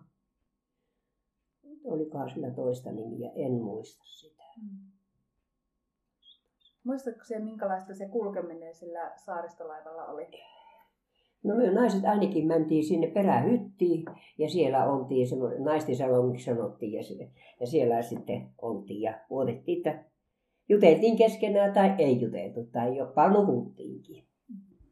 olikohan 1.83 2.29
sillä 2.29 2.51
toista 2.51 2.91
nimiä, 2.91 3.31
en 3.35 3.51
muista 3.51 4.03
sitä. 4.05 4.43
Hmm. 4.61 4.97
Muistatko 6.83 7.23
se, 7.23 7.39
minkälaista 7.39 7.95
se 7.95 8.07
kulkeminen 8.07 8.75
sillä 8.75 9.11
saaristolaivalla 9.15 10.05
oli? 10.05 10.27
No 11.43 11.55
me 11.55 11.71
naiset 11.71 12.05
ainakin 12.05 12.47
mentiin 12.47 12.83
sinne 12.83 13.07
perähyttiin 13.07 14.05
ja 14.37 14.49
siellä 14.49 14.91
oltiin, 14.91 15.27
semmoinen 15.27 15.63
naisten 15.63 15.95
salongiksi 15.95 16.45
sanottiin 16.45 16.93
ja, 16.93 17.03
siellä, 17.03 17.25
ja 17.59 17.67
siellä 17.67 18.01
sitten 18.01 18.49
oltiin 18.61 19.01
ja 19.01 19.19
odotettiin, 19.29 19.77
että 19.77 20.03
juteltiin 20.69 21.17
keskenään 21.17 21.73
tai 21.73 21.95
ei 21.97 22.21
juteltu 22.21 22.63
tai 22.63 22.97
jopa 22.97 23.29
nukuttiinkin. 23.29 24.23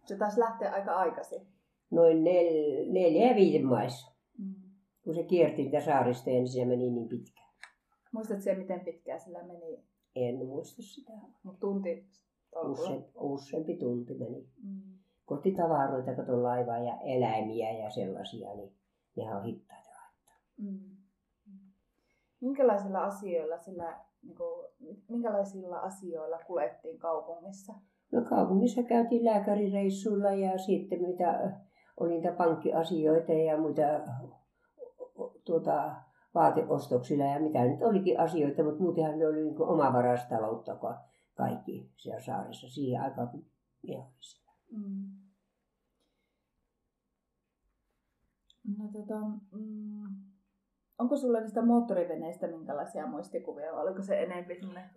Se 0.05 0.17
taisi 0.17 0.39
lähteä 0.39 0.71
aika 0.71 0.91
aikaisin. 0.91 1.41
Noin 1.91 2.23
nel, 2.23 2.45
neljä 2.91 3.27
ja 3.29 3.35
viiden 3.35 3.65
maissa. 3.65 4.14
Kun 5.05 5.15
se 5.15 5.23
kierti 5.23 5.63
niitä 5.63 5.81
saaristoja, 5.81 6.35
niin 6.35 6.47
se 6.47 6.65
meni 6.65 6.91
niin 6.91 7.09
pitkään. 7.09 7.49
Muistatko 8.11 8.43
se, 8.43 8.55
miten 8.55 8.79
pitkään 8.79 9.19
sillä 9.19 9.43
meni? 9.43 9.83
En 10.15 10.45
muista 10.45 10.81
sitä. 10.81 11.11
Mutta 11.43 11.59
tunti 11.59 12.05
tolkulla. 12.51 12.71
Useampi, 12.71 13.09
useampi 13.19 13.77
tunti 13.77 14.13
meni. 14.13 14.47
Mm. 14.63 14.81
Kotitavaroita, 15.25 16.15
kato 16.15 16.43
laivaa 16.43 16.79
ja 16.79 16.99
eläimiä 17.01 17.71
ja 17.71 17.89
sellaisia, 17.89 18.55
niin 18.55 18.73
nehän 19.15 19.37
on 19.37 19.43
hittaita 19.43 19.89
laittaa. 19.89 20.33
Mm. 20.57 20.79
Minkälaisilla 22.41 23.03
asioilla 23.03 23.57
sillä, 23.57 23.99
niin 24.23 24.37
kuin, 24.37 24.65
minkälaisilla 25.09 25.79
asioilla 25.79 26.39
kuljettiin 26.47 26.99
kaupungissa? 26.99 27.73
No 28.11 28.21
kaupungissa 28.21 28.83
käytiin 28.83 29.25
lääkärireissuilla 29.25 30.31
ja 30.31 30.57
sitten 30.57 31.01
mitä 31.01 31.59
oli 31.99 32.09
niitä 32.09 32.31
pankkiasioita 32.31 33.33
ja 33.33 33.57
muita 33.57 33.81
tuota, 35.45 35.95
vaateostoksilla 36.35 37.23
ja 37.23 37.39
mitä 37.39 37.65
nyt 37.65 37.81
olikin 37.81 38.19
asioita, 38.19 38.63
mutta 38.63 38.83
muutenhan 38.83 39.19
ne 39.19 39.27
oli 39.27 39.43
niin 39.43 39.61
omavarastaloutta 39.61 40.77
kaikki 41.35 41.91
siellä 41.97 42.21
saaressa 42.21 42.69
siihen 42.69 43.01
aikaan, 43.01 43.29
kun 43.29 43.45
minä 43.83 43.99
olin 43.99 44.13
siellä. 44.19 44.51
Mm. 44.71 45.25
No, 48.77 48.89
tota, 48.93 49.19
mm, 49.51 50.15
onko 50.99 51.17
sulla 51.17 51.39
niistä 51.39 51.61
moottoriveneistä 51.61 52.47
minkälaisia 52.47 53.07
muistikuvia 53.07 53.73
vai 53.73 53.83
oliko 53.83 54.01
se 54.01 54.23
enemmän 54.23 54.55
semmoinen? 54.59 54.89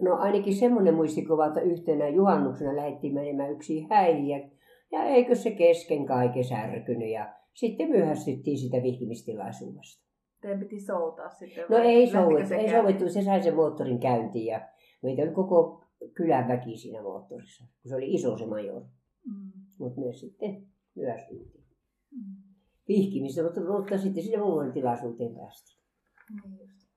No 0.00 0.16
ainakin 0.16 0.54
semmoinen 0.54 0.94
muistikuva, 0.94 1.46
että 1.46 1.60
yhtenä 1.60 2.08
juhannuksena 2.08 2.76
lähdettiin 2.76 3.14
menemään 3.14 3.52
yksi 3.52 3.86
häihin 3.90 4.26
ja, 4.26 4.48
ja 4.92 5.04
eikö 5.04 5.34
se 5.34 5.50
kesken 5.50 6.06
kaiken 6.06 6.44
särkynyt 6.44 7.10
ja 7.10 7.34
sitten 7.54 7.90
myöhästyttiin 7.90 8.58
sitä 8.58 8.76
vihkimistilaisuudesta. 8.82 10.02
Teidän 10.40 10.60
piti 10.60 10.80
soutaa 10.80 11.28
sitten? 11.28 11.64
No 11.68 11.76
ei 11.76 12.10
souvittu, 12.10 12.48
se 12.48 12.56
ei 12.56 12.70
souvittu, 12.70 13.08
se 13.08 13.22
sai 13.22 13.42
sen 13.42 13.54
moottorin 13.54 14.00
käyntiin 14.00 14.46
ja 14.46 14.68
meitä 15.02 15.22
oli 15.22 15.30
koko 15.30 15.84
kylän 16.14 16.48
väki 16.48 16.76
siinä 16.76 17.02
moottorissa, 17.02 17.64
kun 17.64 17.88
se 17.88 17.96
oli 17.96 18.14
iso 18.14 18.38
se 18.38 18.46
major. 18.46 18.82
Mm. 19.26 19.52
Mutta 19.78 20.00
myös 20.00 20.20
sitten 20.20 20.66
myöhästyttiin. 20.94 21.64
Mm. 22.10 22.42
Vihkimistä, 22.88 23.42
mutta, 23.42 23.60
mutta 23.60 23.98
sitten 23.98 24.22
sinne 24.22 24.38
muualle 24.38 24.72
tilaisuuteen 24.72 25.34
päästiin. 25.34 25.82
Just. 26.60 26.92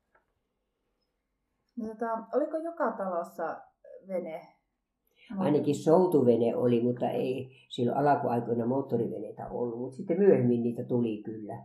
No, 1.76 1.88
tota, 1.88 2.28
oliko 2.34 2.58
joka 2.58 2.92
talossa 2.92 3.62
vene? 4.08 4.55
Ainakin 5.38 5.76
soutuvene 5.76 6.56
oli, 6.56 6.84
mutta 6.84 7.10
ei 7.10 7.50
silloin 7.70 7.98
alkuaikoina 7.98 8.66
moottoriveneitä 8.66 9.50
ollut, 9.50 9.80
mutta 9.80 9.98
sitten 9.98 10.20
myöhemmin 10.20 10.64
niitä 10.64 10.84
tuli 10.84 11.24
kyllä 11.24 11.64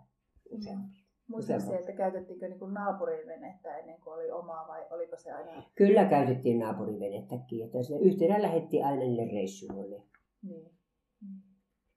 useampi. 0.50 1.00
Muistatko 1.28 1.70
se, 1.70 1.76
että 1.76 1.92
käytettiinkö 1.92 2.48
niin 2.48 2.58
kuin 2.58 2.74
naapurin 2.74 3.26
venettä 3.26 3.76
ennen 3.76 4.00
kuin 4.00 4.14
oli 4.14 4.30
omaa 4.30 4.68
vai 4.68 4.86
oliko 4.90 5.16
se 5.16 5.32
aina? 5.32 5.62
Kyllä 5.74 6.04
käytettiin 6.04 6.58
naapurivenettäkin, 6.58 7.64
että 7.64 7.82
se 7.82 7.98
yhtenä 7.98 8.42
lähettiin 8.42 8.84
aina 8.84 9.02
niille 9.02 9.32
reissuille. 9.32 10.02
Niin. 10.42 10.70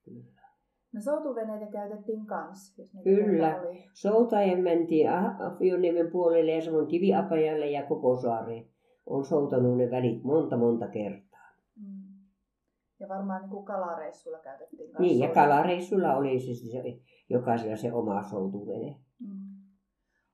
Kyllä. 0.05 0.43
No 0.93 1.01
soutuveneitä 1.01 1.65
käytettiin 1.71 2.25
kans, 2.25 2.77
jos 2.77 2.93
niitä 2.93 3.09
Kyllä. 3.09 3.61
oli. 3.61 3.83
Soutajan 3.93 4.59
mentiin 4.59 5.09
Afioniemen 5.11 6.11
puolelle 6.11 6.51
ja 6.51 6.61
samoin 6.61 6.87
Kiviapajalle 6.87 7.69
ja 7.69 7.83
koko 7.85 8.17
saareen. 8.17 8.65
On 9.05 9.25
soutanut 9.25 9.77
ne 9.77 9.91
välit 9.91 10.23
monta 10.23 10.57
monta 10.57 10.87
kertaa. 10.87 11.22
Mm. 13.03 13.09
Ja 13.09 13.17
varmaan 13.17 13.41
niin 13.41 13.49
kuin 13.49 13.65
kalareissulla 13.65 14.39
käytettiin 14.39 14.91
kans 14.91 14.99
Niin, 14.99 15.19
ja 15.19 15.33
kalareissulla 15.33 16.15
oli 16.15 16.39
siis 16.39 16.71
se, 16.71 16.83
jokaisella 17.29 17.75
se 17.75 17.93
oma 17.93 18.23
soutuvene. 18.23 18.99
Mm. 19.19 19.53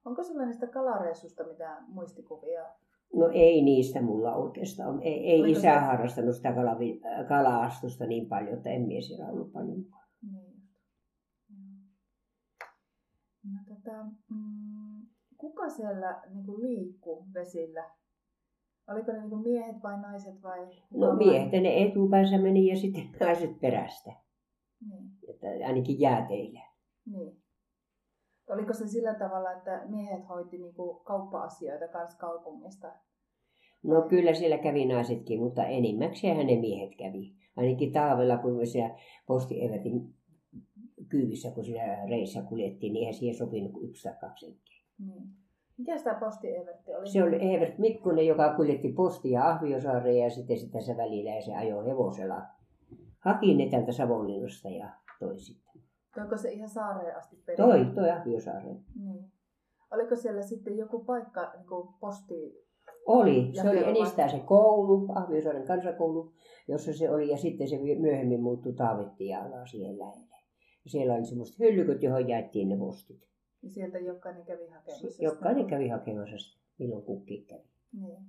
Onko 0.06 0.24
sulla 0.24 0.46
niistä 0.46 0.68
kalareissusta 0.68 1.44
mitään 1.44 1.86
muistikuvia? 1.88 2.66
No 3.16 3.30
ei 3.34 3.62
niistä 3.62 4.02
mulla 4.02 4.36
oikeastaan. 4.36 5.02
Ei, 5.02 5.30
ei 5.32 5.42
Oliko 5.42 5.60
isä 5.60 5.62
se- 5.62 5.80
harrastanut 5.80 6.36
sitä 6.36 6.54
kalavi, 6.54 7.02
kala-astusta 7.28 8.06
niin 8.06 8.30
paljon, 8.30 8.58
että 8.58 8.70
en 8.70 8.82
mie 8.88 9.02
siellä 9.02 9.28
ollut 9.28 9.52
paljon 9.54 9.80
mukana. 9.80 10.08
Niin. 10.32 10.62
Joo. 11.50 11.70
No, 13.44 13.76
tota, 13.76 14.04
mm, 14.30 15.08
kuka 15.38 15.70
siellä 15.70 16.22
niin 16.30 16.62
liikkuu 16.62 17.26
vesillä? 17.34 17.99
Oliko 18.92 19.12
ne 19.12 19.28
niin 19.28 19.40
miehet 19.44 19.84
vai 19.84 20.02
naiset 20.02 20.44
vai? 20.44 20.68
No 20.94 21.08
vai? 21.08 21.18
miehet 21.18 21.52
ne 21.52 21.84
etupäänsä 21.84 22.38
meni 22.38 22.68
ja 22.68 22.76
sitten 22.76 23.10
naiset 23.20 23.60
perästä. 23.60 24.12
Niin, 24.90 25.12
Että 25.28 25.48
ainakin 25.68 26.00
jääteillä. 26.00 26.62
niin. 27.06 27.40
Oliko 28.50 28.74
se 28.74 28.88
sillä 28.88 29.14
tavalla, 29.14 29.52
että 29.52 29.82
miehet 29.88 30.30
hoiti 30.30 30.58
niin 30.58 30.74
kuin 30.74 31.04
kauppa-asioita 31.04 31.88
kans 31.88 32.16
kaupungista? 32.18 32.88
No 33.84 34.02
kyllä 34.02 34.34
siellä 34.34 34.58
kävi 34.58 34.86
naisetkin, 34.86 35.40
mutta 35.40 35.66
enimmäkseen 35.66 36.48
ne 36.48 36.56
miehet 36.56 36.96
kävi. 36.98 37.36
Ainakin 37.56 37.92
talvella, 37.92 38.38
kun 38.38 38.58
me 38.58 38.66
siellä 38.66 38.96
Posti 39.28 39.66
Evertin 39.66 40.14
kyyvissä, 41.10 41.52
kun 41.52 41.66
siellä 41.66 42.06
reissä 42.06 42.42
kuljettiin, 42.42 42.94
niin 42.94 43.00
eihän 43.00 43.14
siihen 43.14 43.38
sopinut 43.38 43.72
kuin 43.72 43.90
yksi 43.90 44.04
tai 44.04 44.18
kaksi 44.22 44.46
henkeä. 44.46 44.84
Niin. 45.00 45.30
Mikä 45.80 45.98
sitä 45.98 46.14
posti 46.14 46.56
Evertti 46.56 46.96
oli? 46.96 47.10
Se 47.10 47.24
oli 47.24 47.56
Evert 47.56 47.78
Mikkonen, 47.78 48.28
joka 48.28 48.54
kuljetti 48.54 48.94
postia 48.94 49.50
Ahviosaareen 49.50 50.18
ja 50.18 50.30
sitten 50.30 50.58
sitä 50.58 50.82
se 50.82 50.98
välillä 50.98 51.30
ja 51.36 51.42
se 51.42 51.56
ajoi 51.56 51.86
hevosella. 51.86 52.42
Haki 53.20 53.56
ne 53.56 53.70
täältä 53.70 53.92
Savonlinnasta 53.92 54.70
ja 54.70 54.90
toi 55.20 55.40
sitten. 55.40 55.82
Toiko 56.16 56.38
se 56.38 56.52
ihan 56.52 56.70
saareen 56.70 57.18
asti 57.18 57.36
perille? 57.46 57.86
Toi, 57.86 57.96
toi 57.96 58.10
Ahviosaareen. 58.10 58.80
Niin. 59.04 59.26
Oliko 59.92 60.16
siellä 60.16 60.42
sitten 60.42 60.78
joku 60.78 61.04
paikka, 61.04 61.52
niin 61.58 61.68
kuin 61.68 61.90
posti... 62.00 62.66
Oli, 63.06 63.52
se 63.54 63.70
oli 63.70 63.84
enistään 63.84 64.30
se 64.30 64.40
koulu, 64.40 65.08
Ahviosaaren 65.16 65.68
kansakoulu, 65.68 66.32
jossa 66.68 66.94
se 66.94 67.12
oli, 67.12 67.30
ja 67.30 67.38
sitten 67.38 67.68
se 67.68 67.78
myöhemmin 68.00 68.42
muuttui 68.42 68.74
Taavettialaan 68.74 69.68
siihen 69.68 70.00
lähelle. 70.00 70.36
Ja 70.84 70.90
siellä 70.92 71.14
oli 71.14 71.26
semmoiset 71.26 71.60
hyllyköt, 71.60 72.04
johon 72.04 72.30
jaettiin 72.30 72.70
ne 72.70 72.78
postit. 72.78 73.29
Ja 73.64 73.70
sieltä 73.70 74.00
jokainen 74.00 74.46
kävi 74.46 74.68
hakemassa? 74.68 75.24
Jokainen 75.24 75.68
kävi 75.68 75.88
hakemassa 75.88 76.60
milloin 76.80 77.04
kukin 77.04 77.46
kävi. 77.46 77.70
Niin. 77.94 78.24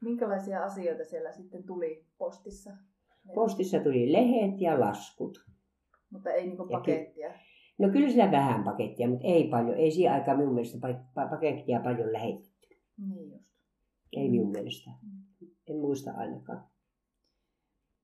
Minkälaisia 0.00 0.64
asioita 0.64 1.04
siellä 1.04 1.32
sitten 1.32 1.64
tuli 1.64 2.04
postissa? 2.18 2.70
Postissa 3.34 3.78
tuli 3.80 4.12
lehet 4.12 4.60
ja 4.60 4.80
laskut. 4.80 5.46
Mutta 6.10 6.30
ei 6.30 6.46
niinku 6.46 6.62
Ja 6.70 6.78
pakettia. 6.78 7.32
No 7.78 7.88
kyllä 7.88 8.10
siellä 8.10 8.32
vähän 8.32 8.64
pakettia, 8.64 9.08
mutta 9.08 9.26
ei 9.26 9.48
paljon. 9.48 9.76
Ei 9.76 9.90
siihen 9.90 10.12
aikaan 10.12 10.38
minun 10.38 10.54
mielestä 10.54 10.88
pa- 10.88 11.24
pa- 11.24 11.30
pakettia 11.30 11.80
paljon 11.80 12.12
lähetetty. 12.12 12.68
Niin 12.98 13.30
just. 13.32 13.44
Ei 14.12 14.30
minun 14.30 14.50
mielestä. 14.50 14.90
En 15.66 15.76
muista 15.76 16.10
ainakaan. 16.10 16.64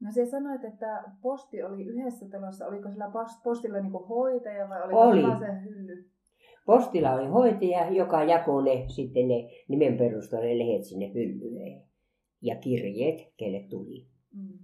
No 0.01 0.13
se 0.13 0.27
sanoit, 0.27 0.65
että 0.65 1.05
posti 1.23 1.63
oli 1.63 1.85
yhdessä 1.85 2.29
talossa. 2.29 2.67
Oliko 2.67 2.91
sillä 2.91 3.07
pos- 3.07 3.41
postilla 3.43 3.81
niinku 3.81 3.99
hoitaja 4.07 4.69
vai 4.69 4.83
oliko 4.83 5.01
Oli. 5.01 5.39
se 5.39 5.63
hylly? 5.65 6.11
Postilla 6.68 7.12
oli 7.14 7.26
hoitaja, 7.26 7.90
joka 7.90 8.24
jakoi 8.24 8.62
ne 8.64 8.88
sitten 8.88 9.28
ne 9.28 9.35
nimen 9.68 9.96
perusteella 9.98 10.46
ne 10.46 10.59
lehet 10.59 10.85
sinne 10.85 11.12
hyllyyn. 11.14 11.83
Ja 12.42 12.57
kirjeet, 12.57 13.33
kelle 13.37 13.66
tuli. 13.70 14.07
Mm. 14.35 14.59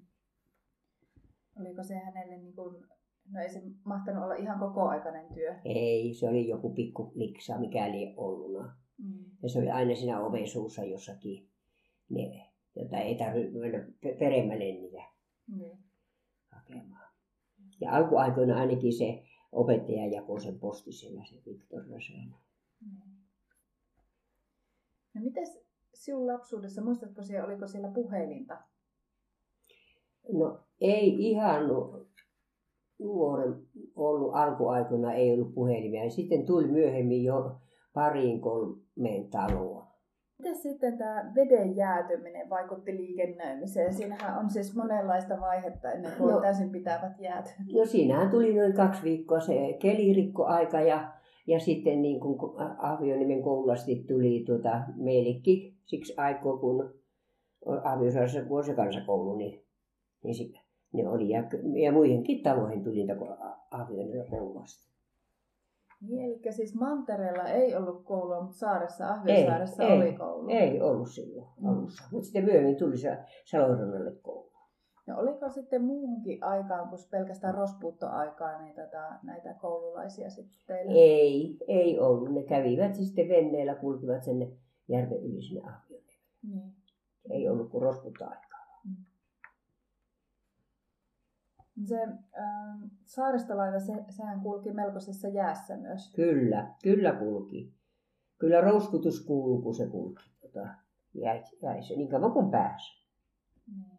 Oliko 1.60 1.82
se 1.82 1.94
hänelle 1.94 2.36
niinku... 2.38 2.62
No 3.32 3.40
ei 3.40 3.48
se 3.48 3.62
mahtanut 3.84 4.24
olla 4.24 4.34
ihan 4.34 4.58
kokoaikainen 4.58 5.34
työ. 5.34 5.54
Ei, 5.64 6.14
se 6.14 6.28
oli 6.28 6.48
joku 6.48 6.70
pikku 6.74 7.12
liksa, 7.14 7.58
mikäli 7.58 8.14
ollut. 8.16 8.66
Mm. 8.98 9.24
Ja 9.42 9.48
se 9.48 9.58
oli 9.58 9.70
aina 9.70 9.94
siinä 9.94 10.20
oven 10.20 10.46
suussa 10.48 10.84
jossakin, 10.84 11.48
ne, 12.10 12.46
jota 12.76 12.98
ei 12.98 13.14
tarvitse 13.14 13.58
mennä 13.58 13.86
pe- 14.00 14.16
peremmälle 14.18 14.64
niitä 14.64 15.02
Niin. 15.56 15.78
hakemaan. 16.52 17.10
Ja 17.80 17.92
alkuaikoina 17.92 18.56
ainakin 18.58 18.92
se 18.92 19.22
opettaja 19.54 20.06
jakoi 20.06 20.40
sen 20.40 20.58
postisella, 20.58 21.24
se 21.24 21.36
Viktor 21.46 21.84
Rösön. 21.90 22.16
Niin. 22.16 22.34
No 25.14 25.20
mites 25.20 25.58
sinun 25.94 26.26
lapsuudessa, 26.26 26.82
muistatko 26.82 27.22
siellä, 27.22 27.46
oliko 27.46 27.66
siellä 27.66 27.88
puhelinta? 27.88 28.62
No 30.32 30.60
ei 30.80 31.30
ihan 31.30 31.68
nu- 31.68 32.06
nuoren 32.98 33.66
ollut 33.96 34.34
alkuaikoina, 34.34 35.12
ei 35.12 35.32
ollut 35.32 35.54
puhelimia. 35.54 36.10
Sitten 36.10 36.46
tuli 36.46 36.66
myöhemmin 36.66 37.24
jo 37.24 37.56
pariin 37.94 38.40
kolmeen 38.40 39.30
taloon. 39.30 39.73
Miten 40.44 40.62
sitten 40.62 40.98
tämä 40.98 41.33
veden 41.35 41.76
jäätyminen 41.76 42.50
vaikutti 42.50 42.96
liikennöimiseen? 42.96 43.94
Siinähän 43.94 44.38
on 44.38 44.50
siis 44.50 44.76
monenlaista 44.76 45.40
vaihetta 45.40 45.92
ennen 45.92 46.12
kuin 46.18 46.35
no, 46.35 46.40
täysin 46.40 46.70
pitävät 46.70 47.20
jäät. 47.20 47.54
No 47.74 47.85
siinähän 47.85 48.30
tuli 48.30 48.54
noin 48.54 48.72
kaksi 48.72 49.02
viikkoa 49.02 49.40
se 49.40 49.76
kelirikkoaika 49.80 50.80
ja, 50.80 51.12
ja 51.46 51.61
sitten 51.61 52.02
niin 52.02 52.20
kuin 52.20 52.38
Avionimen 52.78 53.42
koululasti 53.42 54.04
tuli 54.09 54.44
tuota, 54.46 54.80
meillekin 54.96 55.76
siksi 55.87 56.14
aikaa, 56.16 56.57
kun 56.57 56.94
Aviosaarassa 57.85 58.40
on 58.50 58.64
se 58.64 58.74
kansakoulu, 58.74 59.37
niin, 59.37 59.64
niin 60.22 60.54
ne 60.92 61.09
oli. 61.09 61.28
Ja, 61.28 61.42
ja 61.83 61.92
muihinkin 61.92 62.42
taloihin 62.42 62.85
tuli 62.85 62.96
niitä 62.96 63.16
Avionimen 63.70 64.30
koululasti. 64.30 64.93
Niin, 66.08 66.24
eli 66.24 66.52
siis 66.52 66.74
Mantereella 66.74 67.44
ei 67.44 67.76
ollut 67.76 68.04
koulua, 68.04 68.40
mutta 68.40 68.56
saaressa, 68.56 69.08
Ahvensaaressa 69.08 69.82
ei, 69.82 69.96
oli 69.96 70.04
ei, 70.04 70.12
koulu. 70.12 70.48
Ei 70.50 70.80
ollut 70.80 71.10
silloin 71.10 71.48
mm. 71.60 71.68
alussa, 71.68 72.04
mutta 72.12 72.24
sitten 72.24 72.44
myöhemmin 72.44 72.76
tuli 72.76 72.96
se 72.96 73.18
Salorannalle 73.44 74.12
koulu. 74.22 74.54
No 75.06 75.18
oliko 75.18 75.48
sitten 75.48 75.84
muuhunkin 75.84 76.44
aikaan 76.44 76.88
kuin 76.88 77.00
pelkästään 77.10 77.54
rospuuttoaikaa 77.54 78.62
niin 78.62 78.74
tätä, 78.74 79.18
näitä 79.22 79.54
koululaisia 79.54 80.30
sitten 80.30 80.60
teillä? 80.66 80.92
Ei, 80.92 81.58
ei 81.68 81.98
ollut. 81.98 82.32
Ne 82.32 82.42
kävivät 82.42 82.94
sitten 82.94 83.28
venneillä, 83.28 83.74
kulkivat 83.74 84.22
sinne 84.22 84.48
järven 84.88 85.22
yli 85.24 85.42
sinne 85.42 85.72
Niin. 86.42 86.72
Ei 87.30 87.48
ollut 87.48 87.70
kuin 87.70 87.82
rospuuttoaikaa. 87.82 88.53
Se 91.82 92.02
äh, 92.02 92.78
saaristolaiva, 93.04 93.78
se, 93.80 94.04
sehän 94.08 94.40
kulki 94.40 94.72
melkoisessa 94.72 95.28
jäässä 95.28 95.76
myös. 95.76 96.12
Kyllä, 96.12 96.74
kyllä 96.82 97.12
kulki. 97.12 97.74
Kyllä 98.38 98.60
rouskutus 98.60 99.26
kuuluu, 99.26 99.62
kun 99.62 99.74
se 99.74 99.87
kulki 99.87 100.22
tota, 100.40 100.68
jäissä, 101.62 101.94
niin 101.96 102.08
kauan 102.08 102.32
kuin 102.32 102.50
pääsi. 102.50 103.06
Niin. 103.66 103.98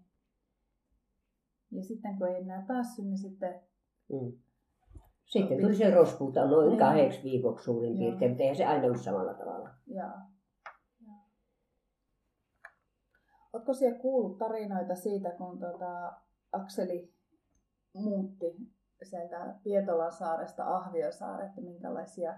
Ja 1.71 1.83
sitten 1.83 2.17
kun 2.17 2.27
ei 2.27 2.41
enää 2.41 2.65
päässyt, 2.67 3.05
niin 3.05 3.17
sitten... 3.17 3.61
Mm. 4.09 4.31
Sitten 5.25 5.61
tuli 5.61 5.75
se 5.75 5.89
rospuuta 5.89 6.47
noin 6.47 6.67
niin. 6.67 6.79
kahdeksi 6.79 7.23
viikoksi 7.23 7.65
suurin 7.65 7.97
piirtein, 7.97 8.31
mutta 8.31 8.43
eihän 8.43 8.55
se 8.55 8.65
aina 8.65 8.85
ollut 8.85 9.01
samalla 9.01 9.33
tavalla. 9.33 9.69
Joo. 9.87 10.11
Oletko 13.53 13.73
siellä 13.73 13.99
kuullut 13.99 14.37
tarinoita 14.37 14.95
siitä, 14.95 15.31
kun 15.31 15.59
tuota, 15.59 16.13
Akseli 16.51 17.14
muutti 17.95 18.45
sieltä 19.03 19.55
Pietolan 19.63 20.11
saaresta 20.11 20.75
Ahviosaareen, 20.75 21.49
että 21.49 21.61
minkälaisia 21.61 22.33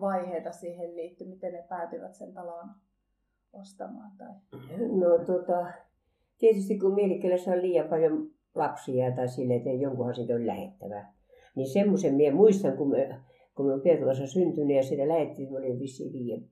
vaiheita 0.00 0.52
siihen 0.52 0.96
liittyy, 0.96 1.26
miten 1.26 1.52
ne 1.52 1.64
päätyvät 1.68 2.14
sen 2.14 2.34
talon 2.34 2.70
ostamaan? 3.52 4.10
Tai... 4.18 4.28
No 4.78 5.24
tota, 5.26 5.72
tietysti 6.38 6.78
kun 6.78 6.94
Mielikkelässä 6.94 7.50
on 7.50 7.62
liian 7.62 7.88
paljon 7.88 8.30
lapsia 8.54 9.12
tai 9.16 9.28
sille, 9.28 9.54
että 9.54 9.70
jonkunhan 9.70 10.14
siitä 10.14 10.34
on 10.34 10.46
lähettävä. 10.46 11.06
Niin 11.56 11.68
semmoisen 11.68 12.14
minä 12.14 12.36
muistan, 12.36 12.76
kun 12.76 12.90
me, 12.90 13.20
kun 13.54 13.66
me 13.66 13.72
on 13.72 13.80
Pietolassa 13.80 14.26
syntynyt 14.26 14.76
ja 14.76 14.82
sitä 14.82 15.08
lähettiin, 15.08 15.52
me 15.52 15.58
olin 15.58 15.78
vissiin 15.78 16.12
viiden, 16.12 16.48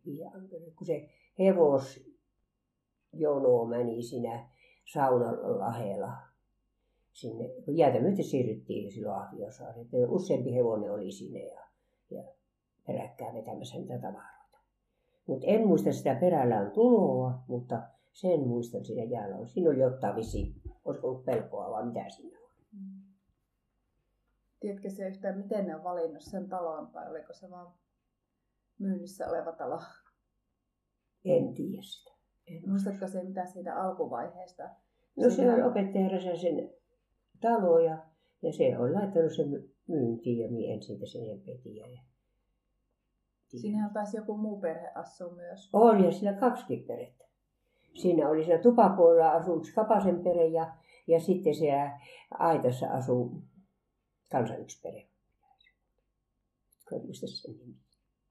kun 0.77 0.87
se 0.87 1.09
hevos 1.38 2.12
jono 3.12 3.65
meni 3.65 4.03
siinä 4.03 4.49
saunan 4.93 5.59
lahella 5.59 6.12
sinne, 7.12 7.48
kun 7.64 7.77
jäätä 7.77 8.01
myöten 8.01 8.25
siirryttiin 8.25 8.92
silloin 8.92 9.16
Ahviosaareen. 9.16 9.88
Useampi 10.09 10.55
hevonen 10.55 10.92
oli 10.92 11.12
sinne 11.12 11.38
ja, 11.38 11.61
ja 12.11 12.25
peräkkään 12.87 13.35
vetämässä 13.35 13.79
niitä 13.79 13.98
tavaroita. 13.98 14.59
Mutta 15.27 15.46
en 15.46 15.66
muista 15.66 15.92
sitä 15.92 16.14
perällään 16.14 16.70
tuloa, 16.70 17.44
mutta 17.48 17.83
sen 18.12 18.40
muistan 18.40 18.85
siinä 18.85 19.05
jäällä. 19.05 19.37
On. 19.37 19.48
Siinä 19.48 19.70
oli 19.70 19.85
ottaa 19.85 20.16
visi, 20.16 20.55
olisiko 20.85 21.09
ollut 21.09 21.25
pelkoa 21.25 21.70
vai 21.70 21.87
mitä 21.87 22.09
siinä 22.09 22.38
oli. 22.38 22.53
Mm. 22.72 23.03
Tiedätkö 24.61 24.90
se 24.90 25.09
yhtään, 25.09 25.38
miten 25.38 25.66
ne 25.66 25.77
on 25.77 25.85
valinnut 25.85 26.22
sen 26.22 26.48
talon 26.48 26.92
vai 26.92 27.11
oliko 27.11 27.33
se 27.33 27.51
vaan 27.51 27.72
myynnissä 28.79 29.29
oleva 29.29 29.53
talo? 29.53 29.81
En 31.25 31.55
tiedä 31.55 31.83
sitä. 31.83 32.12
En 32.46 32.70
Muistatko 32.70 33.09
se 33.09 33.25
mitä 33.25 33.46
siitä 33.46 33.77
alkuvaiheesta? 33.77 34.62
No 35.16 35.31
se 35.31 35.53
on 35.53 35.62
opettaja 35.62 36.37
sen 36.37 36.70
talo 37.43 37.79
ja, 37.79 37.99
ja 38.43 38.53
se 38.53 38.79
on 38.79 38.95
laittanut 38.95 39.37
sen 39.37 39.69
myyntiin 39.89 40.39
ja 40.39 40.51
minä 40.51 40.75
en 40.75 40.83
siitä 40.83 41.07
sen 41.07 41.41
petiä. 41.41 41.87
Ja... 41.87 42.01
Siinähän 43.61 43.93
taisi 43.93 44.17
joku 44.17 44.37
muu 44.37 44.61
perhe 44.61 44.89
asua 44.95 45.33
myös. 45.35 45.71
On 45.73 46.05
ja 46.05 46.13
siinä 46.13 46.33
kaksi 46.33 46.77
perhettä. 46.77 47.25
Siinä 47.95 48.29
oli 48.29 48.45
siinä 48.45 48.63
tupapuolella 48.63 49.31
asuu 49.31 49.57
yksi 49.57 49.73
Kapasen 49.75 50.23
perhe 50.23 50.45
ja, 50.45 50.77
ja 51.07 51.21
sitten 51.21 51.55
siellä 51.55 52.01
Aitassa 52.31 52.87
asuu 52.87 53.43
kansan 54.31 54.61
yksi 54.61 54.81
perhe. 54.81 55.09
sen 57.15 57.59
nimi. 57.59 57.77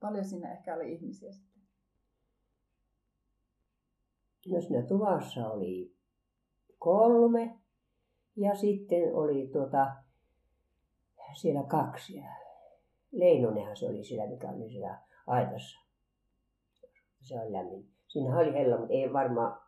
Paljon 0.00 0.24
siinä 0.24 0.52
ehkä 0.52 0.74
oli 0.74 0.92
ihmisiä 0.92 1.32
sitten? 1.32 1.62
No 4.48 4.60
siinä 4.60 4.82
tuvassa 4.82 5.50
oli 5.50 5.96
kolme 6.78 7.61
ja 8.36 8.54
sitten 8.54 9.14
oli 9.14 9.50
tuota, 9.52 9.86
siellä 11.34 11.62
kaksi. 11.62 12.22
Leinonenhan 13.12 13.76
se 13.76 13.86
oli 13.86 14.04
siellä, 14.04 14.30
mikä 14.30 14.48
oli 14.48 14.70
siellä 14.70 14.98
aitassa. 15.26 15.80
Se 17.20 17.40
on 17.40 17.52
lämmin. 17.52 17.88
Siinä 18.08 18.38
oli 18.38 18.52
hella, 18.52 18.78
mutta 18.78 18.94
ei 18.94 19.12
varmaan... 19.12 19.60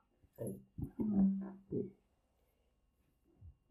Mm. 0.99 1.91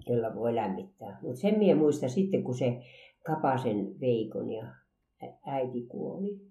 Jolla 0.08 0.36
voi 0.36 0.56
lämmittää. 0.56 1.20
Mutta 1.22 1.40
sen 1.40 1.58
minä 1.58 1.76
muista 1.76 2.10
sitten, 2.10 2.44
kun 2.44 2.56
se 2.58 2.82
Kapasen 3.26 4.00
Veikon 4.00 4.52
ja 4.52 4.76
äiti 5.46 5.86
kuoli. 5.88 6.42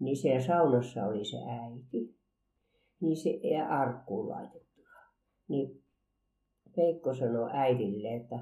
Niin 0.00 0.16
siellä 0.16 0.40
saunassa 0.40 1.06
oli 1.06 1.24
se 1.24 1.36
äiti. 1.36 2.16
Niin 3.00 3.16
se 3.16 3.30
ja 3.30 3.68
arkkuun 3.68 4.28
laitettuna. 4.28 4.90
Niin 5.48 5.79
Veikko 6.76 7.14
sanoi 7.14 7.50
äidille, 7.52 8.16
että 8.16 8.38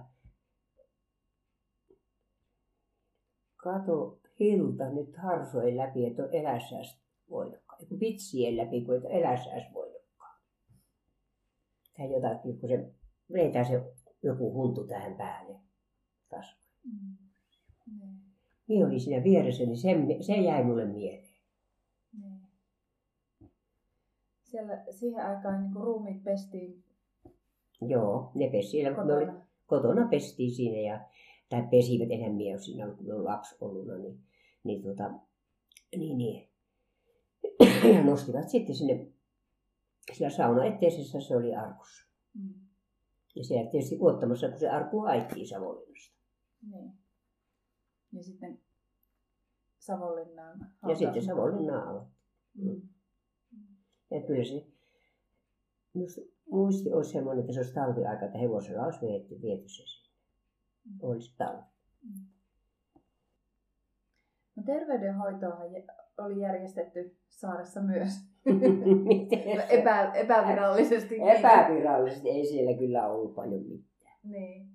kato 3.57 4.19
Hilta 4.41 4.91
nyt 4.91 5.17
harsojen 5.17 5.77
läpi, 5.77 6.07
että 6.07 6.23
on 6.23 6.35
eläsääs 6.35 7.01
voinokkaan. 7.31 7.87
Kun 7.89 7.99
pitsien 7.99 8.57
läpi, 8.57 8.85
kun 8.85 8.97
et 8.97 9.05
eläsääs 9.09 9.75
voinokkaan. 9.75 10.41
Tai 11.97 12.13
jotakin, 12.13 12.61
kun 12.61 12.69
se 12.69 12.91
vetää 13.33 13.65
se 13.65 13.83
joku 14.23 14.53
huntu 14.53 14.87
tähän 14.87 15.15
päälle 15.17 15.61
taas. 16.29 16.57
Mm. 16.85 17.17
Mm. 17.87 18.19
Minä 18.69 18.87
olin 18.87 19.01
siinä 19.01 19.25
vieressä, 19.25 19.65
niin 19.65 19.77
se, 19.77 19.89
se 20.21 20.37
jäi 20.37 20.65
mulle 20.65 20.87
mieleen. 20.87 21.39
Mm. 22.13 22.41
Siellä 24.43 24.85
siihen 24.91 25.27
aikaan 25.27 25.63
niin 25.63 25.77
ruumiit 25.77 26.25
pestiin 26.25 26.85
Joo, 27.81 28.31
ne 28.35 28.49
pesi 28.51 28.69
siellä, 28.69 28.97
kotona. 28.97 29.17
oli, 29.17 29.27
kotona 29.67 30.09
pestiin 30.09 30.51
siinä 30.51 30.79
ja, 30.79 31.01
tai 31.49 31.69
pesivät, 31.71 32.11
enhän 32.11 32.35
minä 32.35 32.51
ole 32.51 32.61
siinä, 32.61 32.87
kun 32.87 33.25
lapsi 33.25 33.57
ollut, 33.61 33.87
niin, 34.01 34.19
niin, 34.65 34.83
tota, 34.83 35.11
niin, 35.97 36.19
niin. 36.19 36.49
ja 37.95 38.03
nostivat 38.11 38.49
sitten 38.49 38.75
sinne, 38.75 39.07
siellä 40.13 40.37
sauna 40.37 40.65
eteisessä 40.65 41.21
se 41.21 41.37
oli 41.37 41.55
arkussa. 41.55 42.09
Mm. 42.35 42.55
Ja 43.35 43.45
siellä 43.45 43.71
tietysti 43.71 43.99
kuottamassa, 43.99 44.49
kun 44.49 44.59
se 44.59 44.69
arku 44.69 45.01
haettiin 45.01 45.49
Savonlinnasta. 45.49 46.17
Niin. 46.71 46.93
Ja 48.13 48.23
sitten 48.23 48.61
Savonlinnaan 49.79 50.73
Ja 50.89 50.97
sitten 50.97 51.25
Savonlinnaan 51.25 51.89
avattiin. 51.89 52.17
Mm. 52.55 52.89
Mm. 53.53 53.77
Ja 54.11 54.23
kyllä 54.27 54.45
se, 54.45 54.67
muisti 56.51 56.93
olisi 56.93 57.11
semmoinen, 57.11 57.41
että 57.41 57.53
se 57.53 57.59
olisi 57.61 57.75
talviaika, 57.75 58.27
että 58.27 58.39
hevosella 58.39 58.85
olisi 58.85 59.01
viety, 59.01 59.43
viety 59.43 59.69
se 59.69 59.83
sinne. 59.87 60.09
Mm. 60.85 60.99
Olisi 61.03 61.35
talvi. 61.39 61.63
Mm. 62.03 62.27
No 64.57 64.63
terveydenhoitoa 64.67 65.59
oli 66.19 66.41
järjestetty 66.41 67.17
saaressa 67.29 67.81
myös. 67.81 68.13
Epä, 69.69 70.13
epävirallisesti. 70.15 71.19
Epävirallisesti 71.39 72.29
ei 72.29 72.47
siellä 72.47 72.79
kyllä 72.79 73.09
ollut 73.09 73.35
paljon 73.35 73.63
mitään. 73.63 74.17
Niin. 74.25 74.69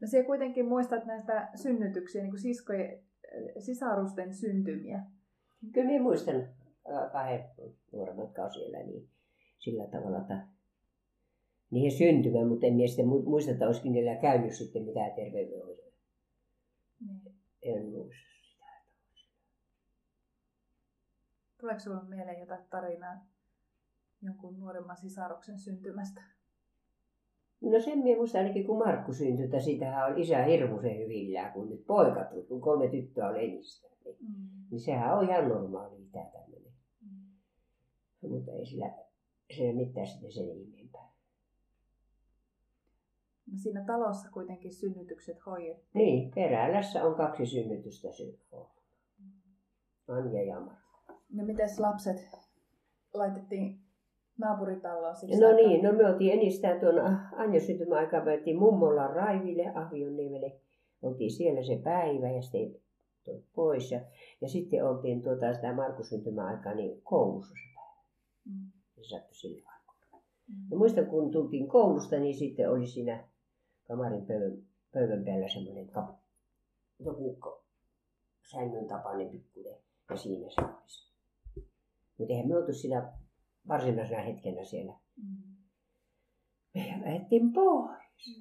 No 0.00 0.06
siellä 0.06 0.26
kuitenkin 0.26 0.66
muistat 0.66 1.04
näistä 1.04 1.48
synnytyksiä, 1.54 2.22
niin 2.22 2.30
kuin 2.30 2.40
siskojen, 2.40 2.98
sisarusten 3.58 4.34
syntymiä. 4.34 5.02
Kyllä 5.72 5.86
minä 5.86 6.02
muistan 6.02 6.48
kahden 7.12 7.44
nuoremmat 7.92 8.30
siellä 8.52 8.78
niin 8.78 9.08
sillä 9.58 9.86
tavalla, 9.86 10.18
että 10.18 10.46
niihin 11.70 11.92
syntymään, 11.92 12.48
mutta 12.48 12.66
en 12.66 12.74
minä 12.74 12.86
sitten 12.86 13.06
muista, 13.06 13.50
että 13.52 13.66
olisikin 13.66 13.92
niillä 13.92 14.16
käynyt 14.16 14.52
sitten 14.54 14.82
mitään 14.82 15.12
terveydenhoitoa. 15.12 15.92
Niin. 17.06 17.34
En 17.62 17.86
muista 17.86 18.26
sitä. 18.42 18.64
Tuleeko 21.60 21.80
sinulle 21.80 22.08
mieleen 22.08 22.40
jotain 22.40 22.64
tarinaa 22.70 23.26
jonkun 24.22 24.60
nuoremman 24.60 24.96
sisaruksen 24.96 25.58
syntymästä? 25.58 26.22
No 27.60 27.80
sen 27.80 27.98
minä 27.98 28.16
muistan 28.16 28.40
ainakin 28.40 28.66
kun 28.66 28.78
Markku 28.78 29.12
syntyi, 29.12 29.44
että 29.44 29.60
siitähän 29.60 30.12
on 30.12 30.18
isä 30.18 30.44
hirmuisen 30.44 30.98
hyvillään, 30.98 31.52
kun 31.52 31.70
nyt 31.70 31.86
poika 31.86 32.24
tuli, 32.24 32.42
kun 32.42 32.60
kolme 32.60 32.88
tyttöä 32.88 33.28
oli 33.28 33.44
enistä. 33.44 33.88
Niin, 34.04 34.16
Mm. 34.20 34.66
niin 34.70 34.80
sehän 34.80 35.18
on 35.18 35.24
ihan 35.30 35.48
normaali 35.48 36.08
tämä 36.12 36.30
tämmöinen. 36.32 36.72
Mm. 37.00 38.28
Mutta 38.30 38.52
ei 38.52 38.66
sillä, 38.66 38.94
sillä 39.56 39.72
mitään 39.72 40.06
sitten 40.06 40.32
sen 40.32 40.50
ihmeempää. 40.50 41.12
No 43.52 43.52
siinä 43.56 43.84
talossa 43.84 44.28
kuitenkin 44.30 44.72
synnytykset 44.72 45.46
hoidettiin. 45.46 45.90
Niin, 45.94 46.30
Perälässä 46.34 47.04
on 47.04 47.14
kaksi 47.14 47.46
synnytystä 47.46 48.12
synnyttä. 48.12 48.56
Anja 50.08 50.42
ja 50.42 50.60
Markku. 50.60 51.12
No 51.32 51.44
mites 51.44 51.80
lapset 51.80 52.16
laitettiin 53.14 53.80
naapuritaloon 54.38 55.16
siksi 55.16 55.40
No 55.40 55.52
niin, 55.52 55.84
no 55.84 55.92
me 55.92 56.06
oltiin 56.06 56.32
enistään 56.32 56.80
tuon 56.80 56.94
Anja 57.36 57.60
syntymäaikaan, 57.60 58.24
me 58.24 58.32
oltiin 58.32 58.58
mummolla 58.58 59.06
Raiville, 59.06 59.72
Ahvionniemelle. 59.74 60.60
Oltiin 61.02 61.30
siellä 61.30 61.62
se 61.62 61.80
päivä 61.84 62.30
ja 62.30 62.42
sitten 62.42 62.80
pois. 63.54 63.92
Ja, 63.92 64.00
ja 64.40 64.48
sitten 64.48 64.84
oltiin 64.84 65.22
tuota, 65.22 65.54
sitä 65.54 65.72
Markun 65.72 66.04
syntymäaikaa 66.04 66.74
niin 66.74 67.02
koulussa 67.02 67.54
se 67.54 67.74
päivä. 67.74 68.02
Mm. 68.44 68.72
Se 68.94 69.04
sattui 69.04 69.34
sillä 69.34 69.70
aikaa. 69.70 70.20
Mm. 70.48 70.70
Ja 70.70 70.76
muistan, 70.76 71.06
kun 71.06 71.30
tultiin 71.30 71.68
koulusta, 71.68 72.18
niin 72.18 72.34
sitten 72.34 72.70
oli 72.70 72.86
siinä 72.86 73.28
kamarin 73.88 74.26
pöydän, 74.26 74.62
pöydän 74.92 75.24
päällä 75.24 75.48
semmoinen 75.48 75.88
kap, 75.88 76.16
joku 76.98 77.38
sängyn 78.50 78.86
tapainen 78.86 79.28
pikkuinen. 79.28 79.76
Ja 80.10 80.16
siinä 80.16 80.50
se 80.50 80.60
olisi. 80.60 81.12
Mutta 82.18 82.32
eihän 82.32 82.48
me 82.48 82.56
oltu 82.56 82.72
siinä 82.72 83.12
varsinaisena 83.68 84.22
hetkenä 84.22 84.64
siellä. 84.64 84.92
Mm. 85.16 85.56
Me 86.74 87.00
lähdettiin 87.04 87.52
pois. 87.52 88.40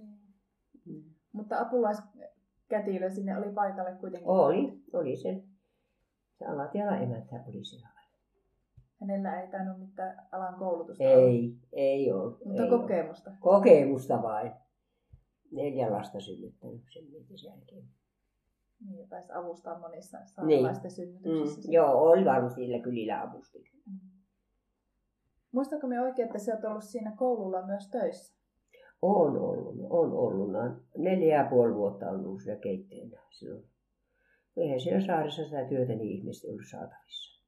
Mm. 0.85 1.03
Mutta 1.31 1.59
apulaiskätilö 1.59 3.09
sinne 3.09 3.37
oli 3.37 3.53
paikalle 3.53 3.91
kuitenkin. 3.91 4.29
Oli, 4.29 4.83
oli 4.93 5.17
sen. 5.17 5.43
Se 6.39 6.45
alatiala 6.45 6.97
emäntä 6.97 7.43
oli 7.47 7.65
siellä. 7.65 7.89
Hänellä 9.01 9.41
ei 9.41 9.51
tainnut 9.51 9.79
mitään 9.79 10.27
alan 10.31 10.55
koulutusta 10.55 11.03
olla. 11.03 11.27
Ei, 11.27 11.55
ei 11.73 12.11
ollut. 12.11 12.45
Mutta 12.45 12.63
ei 12.63 12.69
kokemusta. 12.69 13.29
Ollut. 13.29 13.41
Kokemusta 13.41 14.21
vain. 14.23 14.51
Neljä 15.51 15.91
lasta 15.91 16.19
synnyttänyt 16.19 16.81
sen 16.93 17.03
mietin 17.11 17.37
sen 17.39 17.49
jälkeen. 17.49 17.87
Niin, 18.85 19.09
taisi 19.09 19.31
avustaa 19.31 19.79
monissa 19.79 20.17
saamelaisten 20.25 20.91
Mm, 20.91 20.95
synnytyksissä. 20.95 21.71
joo, 21.71 22.01
oli 22.01 22.25
varmasti 22.25 22.61
niillä 22.61 22.79
kylillä 22.83 23.21
avusti. 23.21 23.63
Mm. 23.85 23.99
Muistanko 25.51 25.87
me 25.87 26.01
oikein, 26.01 26.25
että 26.25 26.39
sä 26.39 26.53
oot 26.53 26.63
ollut 26.63 26.83
siinä 26.83 27.13
koululla 27.17 27.65
myös 27.65 27.87
töissä? 27.89 28.35
On 29.01 29.37
ollut, 29.37 29.75
on 29.89 30.11
ollut. 30.13 30.51
Neljä 30.97 31.37
ja 31.43 31.49
puoli 31.49 31.75
vuotta 31.75 32.09
on 32.09 32.25
ollut 32.25 32.41
siellä 32.41 32.61
keitteenä 32.61 33.21
silloin. 33.29 33.65
Eihän 34.57 34.79
siellä 34.79 35.05
saaressa 35.05 35.43
sitä 35.43 35.65
työtä 35.65 35.93
niin 35.95 36.11
ihmistä 36.17 36.47
ollut 36.47 36.67
saatavissa. 36.71 37.45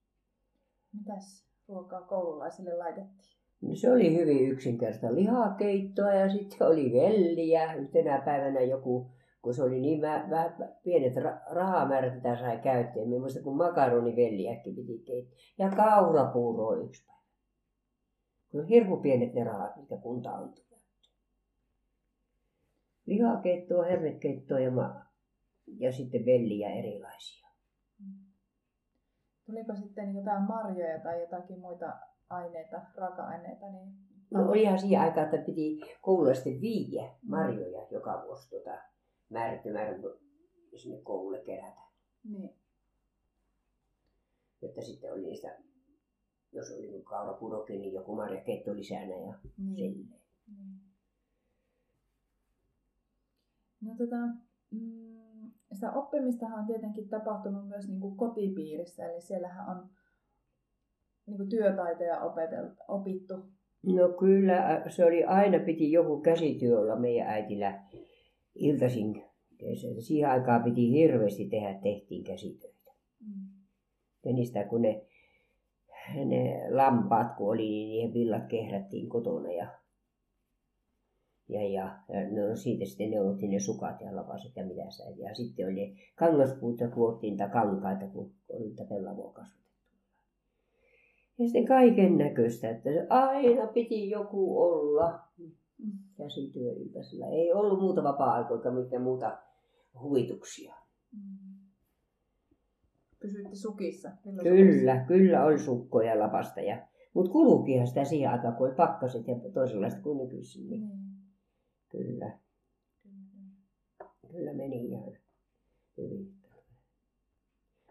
Mitäs 0.94 1.48
ruokaa 1.68 2.02
koululaisille 2.02 2.78
laitettiin? 2.78 3.37
No 3.62 3.76
se 3.76 3.92
oli 3.92 4.18
hyvin 4.18 4.52
yksinkertaista 4.52 5.16
lihakeittoa 5.16 6.14
ja 6.14 6.30
sitten 6.30 6.68
oli 6.68 6.94
velliä. 6.94 7.74
Yhtenä 7.74 8.22
päivänä 8.26 8.62
joku, 8.62 9.12
kun 9.42 9.54
se 9.54 9.64
oli 9.64 9.82
niin 9.82 10.02
vähän, 10.02 10.76
pienet 10.84 11.16
ra- 11.16 11.56
rahamäärät, 11.56 12.16
mitä 12.16 12.36
sai 12.36 12.58
käyttää. 12.58 13.06
Minä 13.06 13.20
muistan, 13.20 13.44
kun 13.44 13.58
makaronivelliäkin 13.58 14.76
piti 14.76 15.00
keittää. 15.00 15.40
Ja 15.58 15.70
kaurapuuro 15.70 16.68
oli 16.68 16.86
yksi 16.86 17.06
päivä. 17.06 17.22
On 18.54 18.68
hirmu 18.68 18.98
pienet 18.98 19.34
ne 19.34 19.44
rahat, 19.44 19.76
mitä 19.76 19.98
kunta 19.98 20.32
antoi. 20.32 20.68
Lihakeittoa, 23.06 23.84
hernekeittoa 23.84 24.60
ja, 24.60 24.72
ma- 24.72 25.06
ja 25.78 25.92
sitten 25.92 26.26
velliä 26.26 26.70
erilaisia. 26.70 27.48
Tuliko 29.46 29.76
sitten 29.76 30.16
jotain 30.16 30.44
marjoja 30.44 31.00
tai 31.00 31.22
jotakin 31.22 31.60
muita 31.60 31.94
aineita, 32.30 32.82
raaka-aineita? 32.96 33.66
Niin... 33.72 33.94
No 34.32 34.50
olihan 34.50 34.80
siihen 34.80 35.02
aikaan, 35.02 35.26
että 35.26 35.46
piti 35.46 35.82
koululle 36.02 36.36
sitten 36.36 36.62
viiä 36.62 37.10
marjoja 37.22 37.88
joka 37.92 38.24
vuosi 38.26 38.50
tuota 38.50 38.78
määrätty 39.30 39.74
määrä 39.74 39.98
sinne 40.76 41.02
koululle 41.02 41.40
kerätä. 41.40 41.82
Niin. 42.24 42.56
Jotta 44.62 44.82
sitten 44.82 45.14
oli 45.14 45.22
niistä, 45.22 45.58
jos 46.52 46.72
oli 46.72 46.88
niin 46.88 47.04
kaurapurokin, 47.04 47.82
niin 47.82 47.94
joku 47.94 48.16
marjaketto 48.16 48.76
lisänä 48.76 49.16
ja 49.16 49.34
Niin. 49.58 49.94
silleen. 49.94 50.22
niin. 50.58 50.82
No 53.82 53.96
tota, 53.98 54.16
mm, 54.72 55.52
sitä 55.74 55.92
oppimistahan 55.92 56.60
on 56.60 56.66
tietenkin 56.66 57.10
tapahtunut 57.10 57.68
myös 57.68 57.88
niin 57.88 58.00
kuin 58.00 58.18
kotipiirissä, 58.18 59.06
eli 59.10 59.22
siellähän 59.22 59.70
on 59.78 59.90
niin 61.28 61.38
kuin 61.38 61.50
työtaitoja 61.50 62.22
opeteltu, 62.22 62.76
opittu. 62.88 63.34
No 63.84 64.10
kyllä, 64.20 64.84
se 64.90 65.06
oli 65.06 65.24
aina 65.24 65.60
piti 65.60 65.92
joku 65.92 66.22
käsityö 66.22 66.80
olla 66.80 66.96
meidän 66.96 67.28
äitillä 67.28 67.84
iltaisin. 68.56 69.24
Siihen 70.00 70.30
aikaan 70.30 70.64
piti 70.64 70.92
hirveästi 70.92 71.50
tehdä, 71.50 71.80
tehtiin 71.84 72.24
käsitöitä. 72.24 72.92
Mm. 73.20 73.48
Ja 74.26 74.34
niistä 74.34 74.64
kun 74.64 74.82
ne, 74.82 75.06
ne 76.26 76.70
lampaat 76.70 77.38
kun 77.38 77.50
oli, 77.50 77.62
niin 77.62 77.90
niiden 77.90 78.14
villat 78.14 78.46
kehrättiin 78.46 79.10
kotona 79.10 79.52
ja, 79.52 79.68
ja, 81.50 81.70
ja, 81.70 81.98
ja 82.10 82.22
no 82.32 82.56
siitä 82.56 82.86
sitten 82.86 83.12
neulottiin 83.12 83.52
ne 83.52 83.60
sukat 83.60 84.02
ja 84.02 84.16
lavaset 84.16 84.56
ja 84.56 84.66
mitä 84.66 84.90
sitä. 84.90 85.10
Ja 85.10 85.36
sitten 85.36 85.66
oli 85.66 85.76
ne 85.76 85.96
kangaspuut 86.16 86.80
ja 86.80 86.90
kuottiin 86.90 87.32
niitä 87.32 87.50
kankaita, 87.50 88.08
kun 88.08 88.32
oli 88.50 88.66
niitä 88.66 88.86
pellavoa. 88.86 89.46
Ja 91.40 91.46
sitten 91.46 91.66
kaiken 91.66 92.18
näköistä, 92.18 92.70
että 92.70 92.90
se 92.94 93.08
aina 93.10 93.68
piti 93.68 94.10
joku 94.10 94.62
olla 94.62 95.28
Mm. 95.78 95.92
käsityöiltaisilla. 96.18 97.26
Ei 97.28 97.54
ollut 97.54 97.80
muuta 97.80 98.04
vapaa-aikaa 98.04 98.58
eikä 98.58 98.72
mitään 98.72 99.02
muuta 99.02 99.38
huvituksia. 100.02 100.76
Mm. 101.12 101.48
Pysyitte 103.20 103.56
sukissa? 103.56 104.12
Milloin 104.26 104.48
Kyllä, 104.48 105.06
kyllä 105.08 105.46
oli 105.46 105.60
sukkoja 105.60 106.20
lapasta. 106.20 106.62
Ja, 106.62 106.88
mutta 107.14 107.32
kulukihan 107.32 107.88
sitä 107.88 108.04
siihen 108.04 108.30
aikaan, 108.32 108.56
kun 108.56 108.68
oli 108.68 108.76
pakkaset 108.76 109.28
ja 109.28 109.36
toisenlaista 109.54 110.02
kuin 110.02 110.18
nykyisin. 110.18 110.70
Niin 110.70 110.90
kyllä, 111.90 112.38
Kyllä. 113.04 114.10
kyllä 114.32 114.54
meni 114.54 114.86
ihan 114.86 115.14
hyvin. 115.98 116.37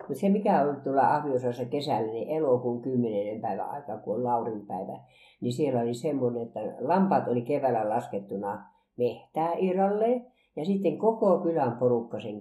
Mutta 0.09 0.21
se 0.21 0.29
mikä 0.29 0.63
on 0.63 0.81
tuolla 0.85 1.15
Ahviosassa 1.15 1.65
kesällä, 1.65 2.13
niin 2.13 2.29
elokuun 2.29 2.83
10. 2.83 3.41
päivä 3.41 3.65
aikaa, 3.65 3.99
kun 3.99 4.15
on 4.15 4.25
Laurin 4.25 4.67
päivä, 4.67 5.01
niin 5.41 5.53
siellä 5.53 5.81
oli 5.81 5.95
semmoinen, 5.95 6.43
että 6.43 6.61
lampaat 6.81 7.29
oli 7.29 7.43
keväällä 7.43 7.89
laskettuna 7.89 8.65
mehtää 8.97 9.53
Iralle, 9.53 10.23
ja 10.57 10.65
sitten 10.65 10.99
koko 10.99 11.39
kylän 11.39 11.77
porukka 11.77 12.21
sen 12.21 12.41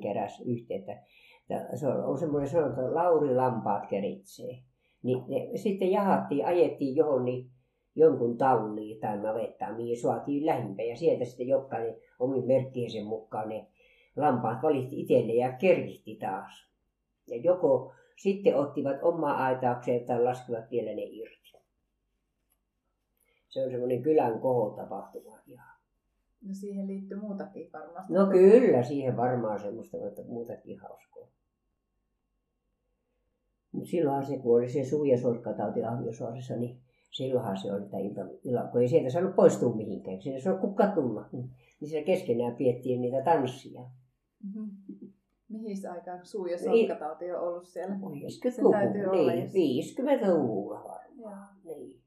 että- 0.69 1.03
että 1.49 1.75
Se 1.75 1.87
on 1.87 2.17
semmoinen 2.17 2.49
sanonta, 2.49 2.81
että 2.81 2.95
Lauri 2.95 3.35
lampaat 3.35 3.87
keritsee. 3.89 4.57
Niin 5.03 5.23
ne 5.27 5.57
sitten 5.57 5.91
jahattiin, 5.91 6.45
ajettiin 6.45 6.95
johonkin 6.95 7.49
jonkun 7.95 8.37
talliin 8.37 8.99
tai 8.99 9.17
navettaan, 9.17 9.75
mihin 9.75 10.01
suotiin 10.01 10.45
lähimpään. 10.45 10.87
Ja 10.87 10.95
sieltä 10.95 11.25
sitten 11.25 11.47
jokainen 11.47 11.95
omin 12.19 12.47
merkkiensä 12.47 13.03
mukaan 13.03 13.49
ne 13.49 13.67
lampaat 14.17 14.63
valitti 14.63 15.01
itselle 15.01 15.33
ja 15.33 15.51
kerkihti 15.51 16.15
taas. 16.15 16.74
Ja 17.27 17.37
joko 17.37 17.93
sitten 18.17 18.55
ottivat 18.55 18.97
omaa 19.01 19.37
aitaukseen 19.37 20.05
tai 20.05 20.23
laskivat 20.23 20.71
vielä 20.71 20.93
ne 20.93 21.03
irti. 21.03 21.45
Se 23.49 23.63
on 23.63 23.71
semmoinen 23.71 24.01
kylän 24.01 24.39
kohotapahtuma 24.39 25.39
ihan. 25.47 25.75
No 26.41 26.53
siihen 26.53 26.87
liittyy 26.87 27.19
muutakin 27.19 27.69
varmasti. 27.73 28.13
No 28.13 28.25
kyllä, 28.25 28.83
siihen 28.83 29.17
varmaan 29.17 29.59
semmoista 29.59 29.97
mutta 29.97 30.21
muutakin 30.27 30.79
hauskaa. 30.79 31.27
Mutta 33.71 33.89
silloinhan 33.89 34.25
se, 34.25 34.37
kun 34.37 34.57
oli 34.57 34.69
se 34.69 34.85
suvi- 34.85 35.09
ja 35.09 35.17
sorkkatauti 35.17 35.79
niin 36.57 36.77
silloinhan 37.11 37.57
se 37.57 37.73
oli 37.73 37.85
tämä 37.85 38.03
ilta, 38.03 38.21
illa, 38.43 38.63
kun 38.63 38.81
ei 38.81 38.87
sieltä 38.87 39.09
saanut 39.09 39.35
poistua 39.35 39.75
mihinkään. 39.75 40.21
Sinne 40.21 40.39
se 40.39 40.51
on 40.51 40.59
kukka 40.59 40.87
tulla. 40.87 41.29
Niin 41.31 41.49
siellä 41.85 42.05
keskenään 42.05 42.55
piettiin 42.55 43.01
niitä 43.01 43.21
tanssia. 43.21 43.81
Mm-hmm. 44.43 44.69
Mihin 45.49 45.89
aikaan 45.91 46.25
suu- 46.25 46.45
ja 46.45 46.57
sorkkatauti 46.57 47.31
on 47.31 47.41
ollut 47.41 47.67
siellä? 47.67 47.95
Oi, 48.01 48.19
Se 48.29 48.61
täytyy 48.71 49.05
olla, 49.05 49.31
niin, 49.31 49.43
jos- 49.43 49.53
50-luvulla 49.53 50.83
varmaan. 50.83 51.55
Niin. 51.63 52.01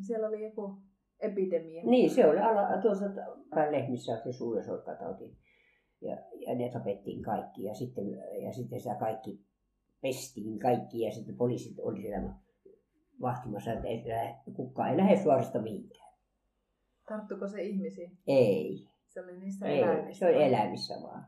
Siellä 0.00 0.28
oli 0.28 0.44
joku 0.44 0.76
epidemia. 1.20 1.82
Niin, 1.84 2.10
se 2.10 2.26
oli 2.26 2.38
ala, 2.38 2.82
tuossa 2.82 3.04
päin 3.50 3.72
lehmissä 3.72 4.16
se 4.24 4.32
suu- 4.32 4.56
ja 4.56 4.62
sorkkatauti. 4.62 5.36
Ja, 6.00 6.16
ja 6.46 6.54
ne 6.54 6.70
tapettiin 6.70 7.22
kaikki 7.22 7.64
ja 7.64 7.74
sitten, 7.74 8.10
ja 8.44 8.52
sitten 8.52 8.80
sitä 8.80 8.94
kaikki 8.94 9.40
pestiin 10.00 10.58
kaikki 10.58 11.00
ja 11.00 11.12
sitten 11.12 11.36
poliisit 11.36 11.78
oli 11.80 12.00
siellä 12.02 12.34
vahtimassa, 13.20 13.72
että 13.72 13.86
ei 13.88 14.02
kukaan 14.56 14.90
ei 14.90 14.96
lähde 14.96 15.16
suorasta 15.22 15.62
mihinkään. 15.62 16.12
Tarttuko 17.08 17.48
se 17.48 17.62
ihmisiin? 17.62 18.18
Ei. 18.26 18.88
Se 19.06 19.20
oli 19.20 19.38
niissä 19.38 19.66
ei. 19.66 19.78
eläimissä? 19.78 20.18
Se 20.26 20.26
oli 20.36 20.44
eläimissä 20.44 20.94
vaan. 21.02 21.26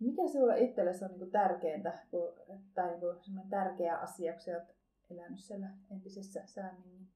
Mikä 0.00 0.28
sinulle 0.28 0.60
itsellesi 0.60 1.04
on 1.04 1.10
niinku 1.10 1.26
tärkeintä, 1.26 1.98
kun, 2.10 2.32
tai 2.74 2.90
niinku 2.90 3.48
tärkeä 3.50 3.98
asia, 3.98 4.32
kun 4.32 4.54
olet 4.54 4.76
elänyt 5.10 5.40
siellä 5.40 5.70
entisessä 5.90 6.42
Säämingin, 6.46 7.08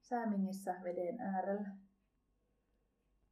Säämingissä 0.00 0.74
veden 0.84 1.20
äärellä? 1.20 1.68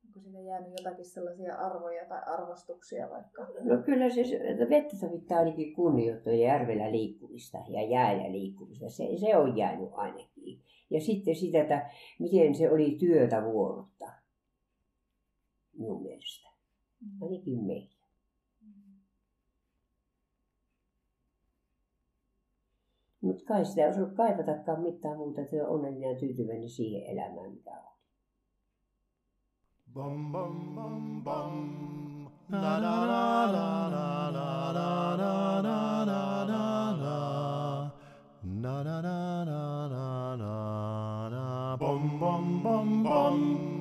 Onko 0.07 0.21
siitä 0.21 0.41
jäänyt 0.41 0.71
jotakin 0.79 1.05
sellaisia 1.05 1.55
arvoja 1.55 2.05
tai 2.05 2.23
arvostuksia 2.27 3.11
vaikka? 3.11 3.47
No 3.61 3.83
kyllä 3.83 4.11
se, 4.11 4.21
että 4.21 4.71
vettä 4.71 4.97
sovittaa 4.97 5.39
ainakin 5.39 5.75
kunnioittaa 5.75 6.33
järvellä 6.33 6.93
liikkumista 6.93 7.59
ja 7.69 7.83
jäällä 7.83 8.33
liikkumista. 8.33 8.91
Se, 8.91 9.05
se 9.21 9.37
on 9.37 9.57
jäänyt 9.57 9.91
ainakin. 9.93 10.61
Ja 10.91 11.01
sitten 11.01 11.37
sitä, 11.37 11.61
että 11.61 11.91
miten 12.19 12.55
se 12.55 12.71
oli 12.71 12.97
työtä 13.01 13.45
vuorotta. 13.45 14.07
Minun 15.79 16.03
mielestä. 16.03 16.49
Mm. 17.01 17.23
Ainakin 17.23 17.65
meillä. 17.65 18.00
Mutta 23.21 23.45
kai 23.45 23.65
sitä 23.65 23.83
ei 23.83 23.89
osannut 23.91 24.15
kaivatakaan 24.15 24.81
mitään 24.81 25.17
muuta, 25.17 25.41
että 25.41 25.57
on 25.57 25.69
onnellinen 25.69 26.11
ja 26.11 26.19
tyytyväinen 26.21 26.71
siihen 26.71 27.03
elämään, 27.03 27.53
mitä 27.53 27.71
on. 27.71 27.91
Bam, 29.95 30.33
bam, 30.33 30.75
bam, 30.75 31.23
bam. 31.23 31.71
La, 32.53 32.83
la, 32.83 33.07
la, 33.07 33.53
la, 33.53 33.91
la, 33.91 34.33
la, 34.33 34.73
la, 34.73 35.17
la, 35.17 35.63
la, 35.63 36.07
la, 36.07 36.47
la, 36.47 36.99
la. 37.01 37.91
Na 38.43 38.83
na 38.83 39.03
na 39.03 39.45
na 39.45 39.89
na 39.89 40.37
na 40.37 41.29
na 41.29 41.77
bom 41.77 42.19
bom 42.19 42.63
bom 42.63 43.03
bom 43.03 43.80